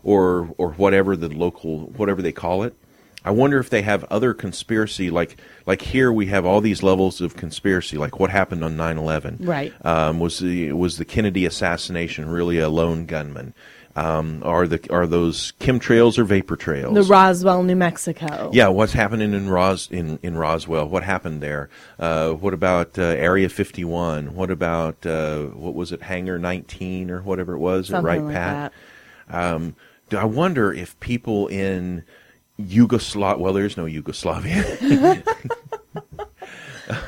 [0.03, 2.75] or or whatever the local whatever they call it,
[3.23, 7.21] I wonder if they have other conspiracy like like here we have all these levels
[7.21, 9.47] of conspiracy, like what happened on 9-11.
[9.47, 9.73] Right.
[9.85, 13.53] Um, was the was the Kennedy assassination really a lone gunman?
[13.95, 16.93] Um, are the are those chemtrails or vapor trails?
[16.93, 18.49] the Roswell, New Mexico.
[18.53, 20.87] Yeah, what's happening in Ros in, in Roswell?
[20.87, 21.69] What happened there?
[21.99, 24.33] Uh, what about uh, Area 51?
[24.33, 28.23] What about uh, what was it, Hangar 19 or whatever it was Something at Right
[28.23, 28.73] like Pat?
[29.29, 29.75] Um,
[30.09, 32.03] do I wonder if people in
[32.57, 33.43] Yugoslavia?
[33.43, 34.63] Well, there's no Yugoslavia.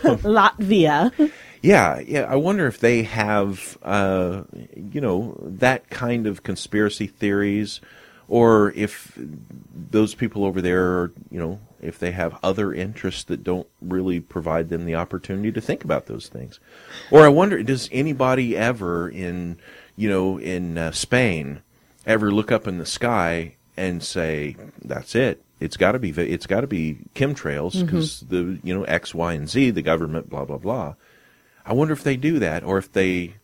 [0.04, 1.32] Latvia.
[1.64, 2.24] yeah, yeah.
[2.24, 4.44] I wonder if they have, uh,
[4.76, 7.80] you know, that kind of conspiracy theories,
[8.28, 9.18] or if
[9.74, 14.20] those people over there, are, you know, if they have other interests that don't really
[14.20, 16.60] provide them the opportunity to think about those things.
[17.10, 19.58] Or I wonder, does anybody ever in,
[19.96, 21.62] you know, in uh, Spain,
[22.06, 26.10] ever look up in the sky and say, "That's it." It's got to be.
[26.10, 30.30] It's got to be chemtrails because the you know X, Y, and Z, the government,
[30.30, 30.96] blah blah blah.
[31.66, 33.36] I wonder if they do that, or if they,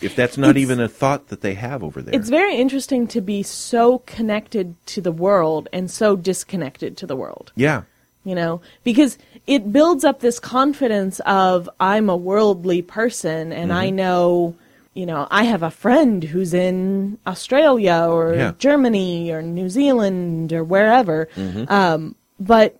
[0.00, 2.14] if that's not It's- even a thought that they have over there.
[2.14, 7.16] It's very interesting to be so connected to the world and so disconnected to the
[7.16, 7.52] world.
[7.54, 7.82] yeah,
[8.24, 13.86] you know because it builds up this confidence of i'm a worldly person and i
[13.86, 13.96] mm-hmm.
[13.96, 14.54] know
[14.94, 18.52] you know i have a friend who's in australia or Yeah.
[18.58, 21.64] germany or new zealand or wherever mm-hmm.
[21.72, 22.78] um, but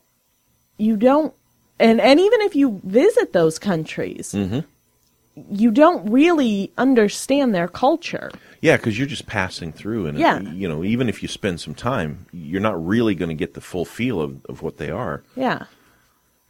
[0.78, 1.34] you don't
[1.78, 4.60] and and even if you visit those countries mm-hmm.
[5.50, 8.30] You don't really understand their culture.
[8.60, 10.40] Yeah, because you're just passing through, and Yeah.
[10.40, 13.60] you know, even if you spend some time, you're not really going to get the
[13.60, 15.22] full feel of, of what they are.
[15.34, 15.64] yeah.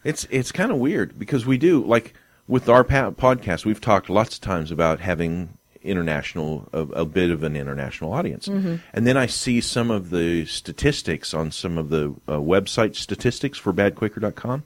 [0.05, 2.15] It's it's kind of weird because we do like
[2.49, 7.31] with our pa- podcast, we've talked lots of times about having international a, a bit
[7.31, 11.89] of an international audience, and then I see some of the statistics on some of
[11.91, 14.65] the uh, website statistics for badquaker.com,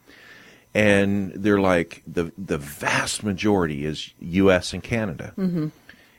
[0.77, 4.75] and they're like the the vast majority is U.S.
[4.75, 5.69] and Canada, mm-hmm.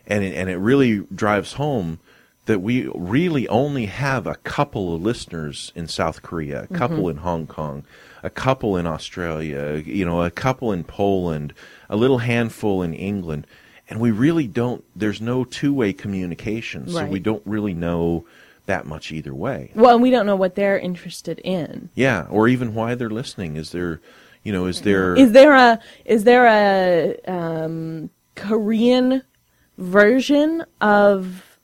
[0.07, 1.99] and it, and it really drives home
[2.47, 7.17] that we really only have a couple of listeners in South Korea, a couple in
[7.17, 7.83] Hong Kong,
[8.23, 11.53] a couple in Australia, you know, a couple in Poland,
[11.89, 13.45] a little handful in England,
[13.89, 14.83] and we really don't.
[14.95, 17.11] There's no two-way communication, so Right.
[17.11, 18.25] we don't really know
[18.65, 19.71] that much either way.
[19.75, 23.55] well and we don't know what they're interested in Yeah, or even why they're listening.
[23.55, 24.01] Is there,
[24.47, 25.13] you know, is there?
[25.17, 29.21] Is there a is there a um, Korean
[29.77, 31.59] version of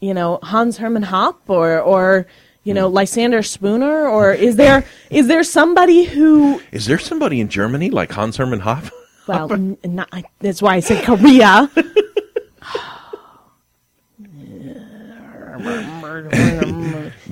[0.00, 2.26] you know Hans Hermann Hoppe or or
[2.64, 7.48] you know Lysander Spooner or is there is there somebody who Is there somebody in
[7.48, 8.90] Germany like Hans Hermann Hoppe?
[9.28, 11.70] well n- not, that's why I said Korea.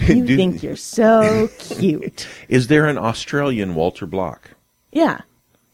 [0.06, 2.28] you think you're so cute.
[2.48, 4.52] Is there an Australian Walter Block?
[4.92, 5.20] Yeah.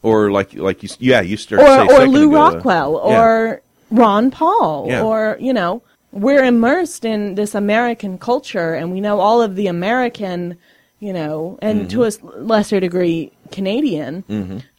[0.03, 3.19] Or like like you yeah you start or or Lew ago, uh, Rockwell yeah.
[3.21, 3.61] or
[3.91, 5.01] Ron Paul Yeah.
[5.03, 9.67] or you know we're immersed in this American culture and we know all of the
[9.67, 10.57] American
[10.99, 12.47] you know and to a Mm-hmm.
[12.47, 14.23] lesser degree Canadian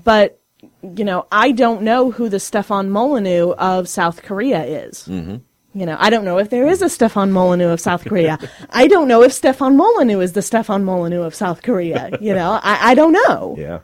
[0.05, 0.39] but
[0.83, 5.05] you know I don't know who the Stefan Molyneux of South Korea is.
[5.09, 5.37] Mm-hmm.
[5.75, 8.39] You know, I don't know if there is a Stefan Molyneux of South Korea.
[8.71, 12.11] I don't know if Stefan Molyneux is the Stefan Molyneux of South Korea.
[12.21, 13.55] You know, I, I don't know.
[13.57, 13.79] Yeah.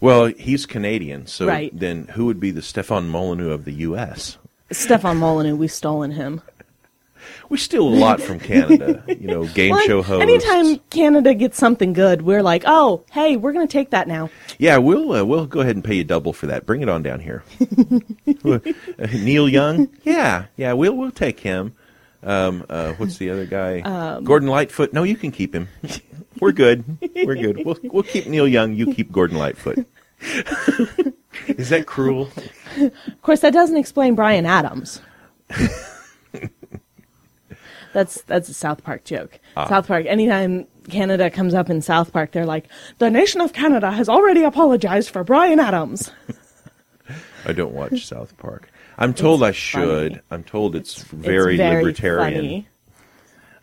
[0.00, 1.70] Well, he's Canadian, so Right.
[1.78, 4.38] then who would be the Stefan Molyneux of the U.S.?
[4.72, 6.40] Stefan Molyneux, we've stolen him.
[7.50, 10.22] We steal a lot from Canada, you know, game Well, show hosts.
[10.22, 14.30] Anytime Canada gets something good, we're like, oh, hey, we're going to take that now.
[14.58, 16.64] Yeah, we'll uh, we'll go ahead and pay you double for that.
[16.64, 17.44] Bring it on down here.
[18.44, 18.58] Uh,
[19.12, 21.74] Neil Young, yeah, yeah, we'll we'll take him.
[22.22, 23.80] Um, uh, what's the other guy?
[23.80, 24.92] Um, Gordon Lightfoot.
[24.92, 25.68] No, you can keep him.
[26.40, 26.84] We're good.
[27.14, 27.64] We're good.
[27.64, 28.74] We'll we'll keep Neil Young.
[28.74, 29.86] You keep Gordon Lightfoot.
[31.46, 32.30] Is that cruel?
[32.78, 35.00] Of course, that doesn't explain Bryan Adams.
[37.92, 39.38] that's that's a South Park joke.
[39.56, 39.68] Ah.
[39.68, 40.06] South Park.
[40.06, 42.66] Anytime Canada comes up in South Park, they're like,
[42.98, 46.10] "The nation of Canada has already apologized for Bryan Adams."
[47.46, 48.68] I don't watch South Park.
[48.98, 50.12] I'm told I should.
[50.12, 50.22] funny.
[50.30, 52.34] I'm told it's very, it's very libertarian.
[52.34, 52.68] Funny,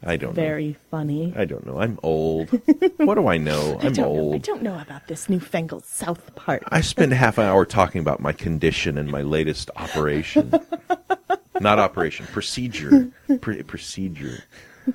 [0.08, 0.42] I don't know.
[0.42, 1.34] very funny.
[1.36, 1.80] I don't know.
[1.80, 2.50] I'm old.
[2.98, 3.78] what do I know?
[3.82, 4.34] I I'm don't know.
[4.34, 6.64] I don't know about this newfangled South Park.
[6.70, 10.54] I spend half an hour talking about my condition and my latest operation.
[11.60, 13.12] Not operation, procedure.
[13.42, 14.44] Pr- procedure.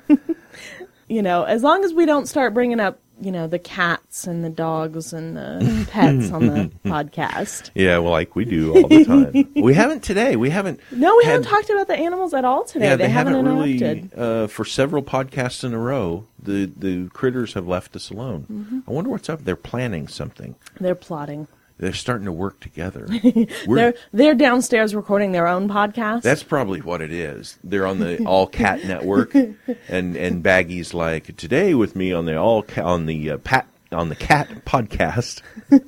[1.07, 4.43] you know, as long as we don't start bringing up, you know, the cats and
[4.43, 7.69] the dogs and the pets on the podcast.
[7.75, 9.49] Yeah, well, like we do all the time.
[9.63, 10.35] we haven't today.
[10.35, 10.79] We haven't.
[10.91, 12.85] No, we had- haven't talked about the animals at all today.
[12.89, 14.09] Yeah, they, haven't, really.
[14.15, 18.45] Uh, for several podcasts in a row, the the critters have left us alone.
[18.51, 18.79] Mm-hmm.
[18.87, 19.43] I wonder what's up.
[19.43, 20.55] They're planning something.
[20.79, 21.47] They're plotting.
[21.83, 23.07] They're starting to work together.
[23.67, 26.21] They're they're downstairs recording their own podcast.
[26.21, 27.59] That's probably what it is.
[27.61, 32.37] They're on the All Cat Network, and and Baggy's like today with me on the
[32.37, 35.41] All Ca- on the uh, Pat on the Cat podcast.
[35.67, 35.81] what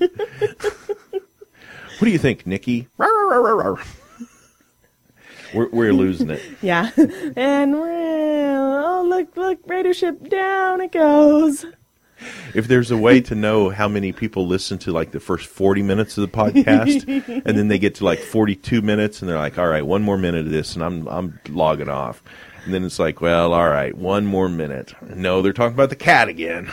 [2.02, 2.90] do you think, Nikki?
[5.54, 6.42] We're we're losing it.
[6.62, 6.92] yeah.
[7.38, 11.66] and we're, oh look look Raider ship down it goes.
[12.54, 15.84] If there's a way to know how many people listen to like the first 40
[15.84, 17.06] minutes of the podcast,
[17.46, 20.18] and then they get to like 42 minutes, and they're like, "All right, one more
[20.18, 22.24] minute of this," and I'm I'm logging off.
[22.64, 25.98] And then it's like, "Well, all right, one more minute." No, they're talking about the
[25.98, 26.72] cat again.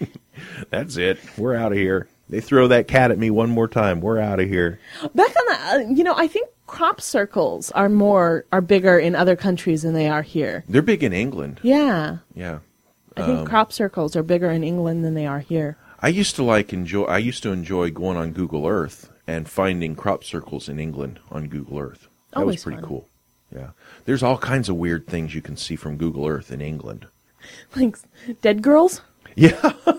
[0.70, 1.18] That's it.
[1.36, 2.08] We're out of here.
[2.28, 4.00] They throw that cat at me one more time.
[4.00, 4.78] We're out of here.
[5.14, 9.14] Back on the, uh, you know, I think crop circles are more are bigger in
[9.16, 10.64] other countries than they are here.
[10.68, 11.60] They're big in England.
[11.62, 12.60] Yeah, Yeah.
[13.22, 15.76] I think um, crop circles are bigger in England than they are here.
[16.00, 17.04] I used to like enjoy.
[17.04, 21.48] I used to enjoy going on Google Earth and finding crop circles in England on
[21.48, 22.08] Google Earth.
[22.32, 22.88] That Always was pretty fun.
[22.88, 23.08] cool.
[23.54, 23.70] Yeah,
[24.04, 27.06] there's all kinds of weird things you can see from Google Earth in England.
[27.76, 27.96] Like
[28.42, 29.00] dead girls.
[29.34, 29.72] Yeah,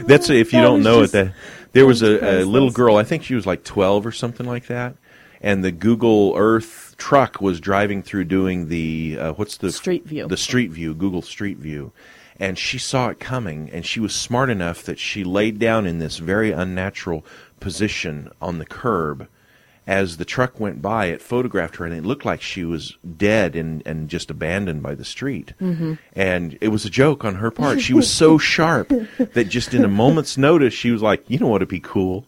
[0.00, 1.12] that's if you That don't know it.
[1.12, 1.32] That
[1.72, 2.96] there was a, a little girl.
[2.96, 4.96] I think she was like 12 or something like that.
[5.40, 10.26] And the Google Earth truck was driving through doing the uh, what's the Street view.
[10.26, 11.92] the Street View, Google Street View.
[12.38, 16.00] And she saw it coming, and she was smart enough that she laid down in
[16.00, 17.24] this very unnatural
[17.60, 19.28] position on the curb.
[19.86, 23.54] As the truck went by, it photographed her, and it looked like she was dead
[23.54, 25.52] and, and just abandoned by the street.
[25.60, 25.94] Mm-hmm.
[26.12, 27.80] And it was a joke on her part.
[27.80, 31.46] She was so sharp that just in a moment's notice, she was like, "You know
[31.46, 32.26] what would be cool,"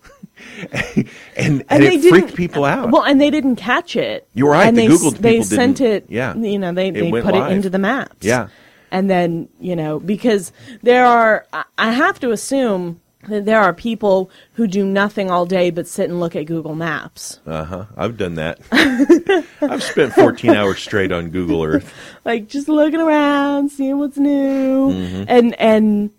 [1.36, 2.90] and, and, they it freaked people out.
[2.90, 4.28] Well, and they didn't catch it.
[4.34, 6.06] You're right, And the they, Google s- they sent it.
[6.08, 6.34] yeah.
[6.34, 7.50] You know, they they put live.
[7.50, 8.16] it into the maps.
[8.26, 8.48] Yeah.
[8.90, 13.74] And then you know because there are I- I have to assume that there are
[13.74, 17.40] people who do nothing all day but sit and look at Google Maps.
[17.46, 17.84] Uh huh.
[17.96, 18.60] I've done that.
[19.60, 21.92] I've spent 14 hours straight on Google Earth.
[22.24, 25.24] like just looking around, seeing what's new, Mm-hmm.
[25.28, 26.10] and and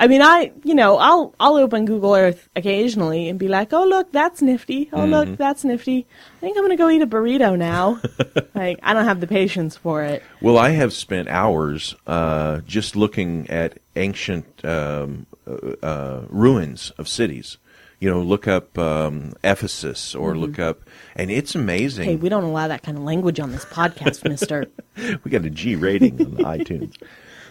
[0.00, 3.84] I mean, I you know, I'll I'll open Google Earth occasionally and be like, oh
[3.84, 4.88] look, that's nifty.
[4.92, 5.10] Oh Mm-hmm.
[5.12, 6.06] look, that's nifty.
[6.38, 8.00] I think I'm gonna go eat a burrito now.
[8.54, 10.22] like I don't have the patience for it.
[10.40, 17.06] Well, I have spent hours uh, just looking at ancient um, uh, uh, ruins of
[17.06, 17.58] cities.
[17.98, 20.80] You know, look up um, Ephesus or look up,
[21.14, 22.06] and it's amazing.
[22.06, 24.64] Hey, we don't allow that kind of language on this podcast, Mister.
[25.22, 26.96] we got a G rating on iTunes.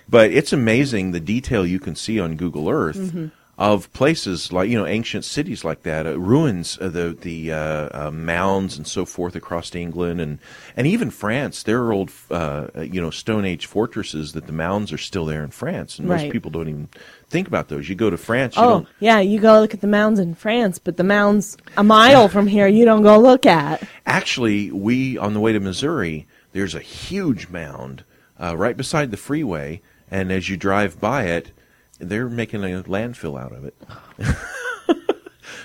[0.09, 3.27] But it's amazing the detail you can see on Google Earth Mm-hmm.
[3.59, 7.89] of places like you know ancient cities like that, uh, ruins, uh, the the uh,
[8.07, 10.39] uh, mounds and so forth across England and
[10.77, 11.63] and even France.
[11.63, 15.43] There are old uh, you know Stone Age fortresses that the mounds are still there
[15.43, 16.87] in France, and most people don't even
[17.29, 17.89] think about those.
[17.89, 20.79] You go to France, you Oh yeah, you go look at the mounds in France,
[20.79, 23.83] but the mounds a mile from here you don't go look at.
[24.05, 28.05] Actually, we on the way to Missouri, there's a huge mound
[28.39, 29.81] uh, right beside the freeway,
[30.11, 31.51] and as you drive by it,
[31.99, 33.75] they're making a landfill out of it.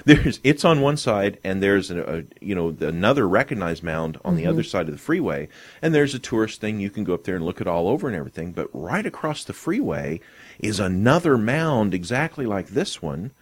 [0.05, 4.34] there's it's on one side, and there's a, a you know another recognized mound on
[4.36, 4.51] the mm-hmm.
[4.51, 5.49] other side of the freeway,
[5.80, 8.09] and there's a tourist thing you can go up there and look it all over
[8.09, 8.53] and everything.
[8.53, 10.20] But right across the freeway
[10.59, 13.32] is another mound exactly like this one,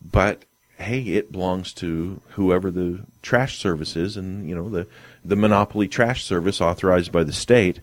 [0.00, 0.44] but
[0.78, 4.86] hey, it belongs to whoever the trash service is, and you know the
[5.24, 7.80] the monopoly trash service authorized by the state,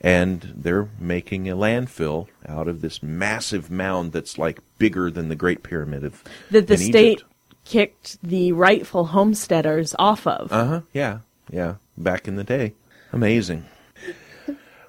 [0.00, 5.36] and they're making a landfill out of this massive mound that's like bigger than the
[5.36, 7.24] Great Pyramid of That the state Egypt.
[7.64, 10.50] kicked the rightful homesteaders off of.
[10.52, 10.80] Uh huh.
[10.92, 11.18] Yeah.
[11.50, 11.74] Yeah.
[11.96, 12.74] Back in the day,
[13.12, 13.64] amazing.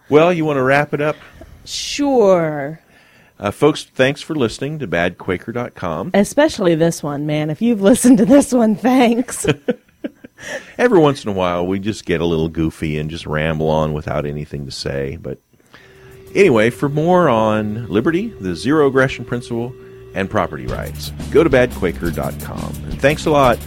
[0.09, 1.15] Well, you want to wrap it up?
[1.65, 2.79] Sure.
[3.39, 6.11] Uh, folks, thanks for listening to badquaker.com.
[6.13, 7.49] Especially this one, man.
[7.49, 9.45] If you've listened to this one, thanks.
[10.77, 13.93] Every once in a while, we just get a little goofy and just ramble on
[13.93, 15.17] without anything to say.
[15.17, 15.39] But
[16.33, 19.73] anyway, for more on liberty, the zero aggression principle,
[20.15, 22.75] and property rights, go to badquaker.com.
[22.89, 23.59] And thanks a lot.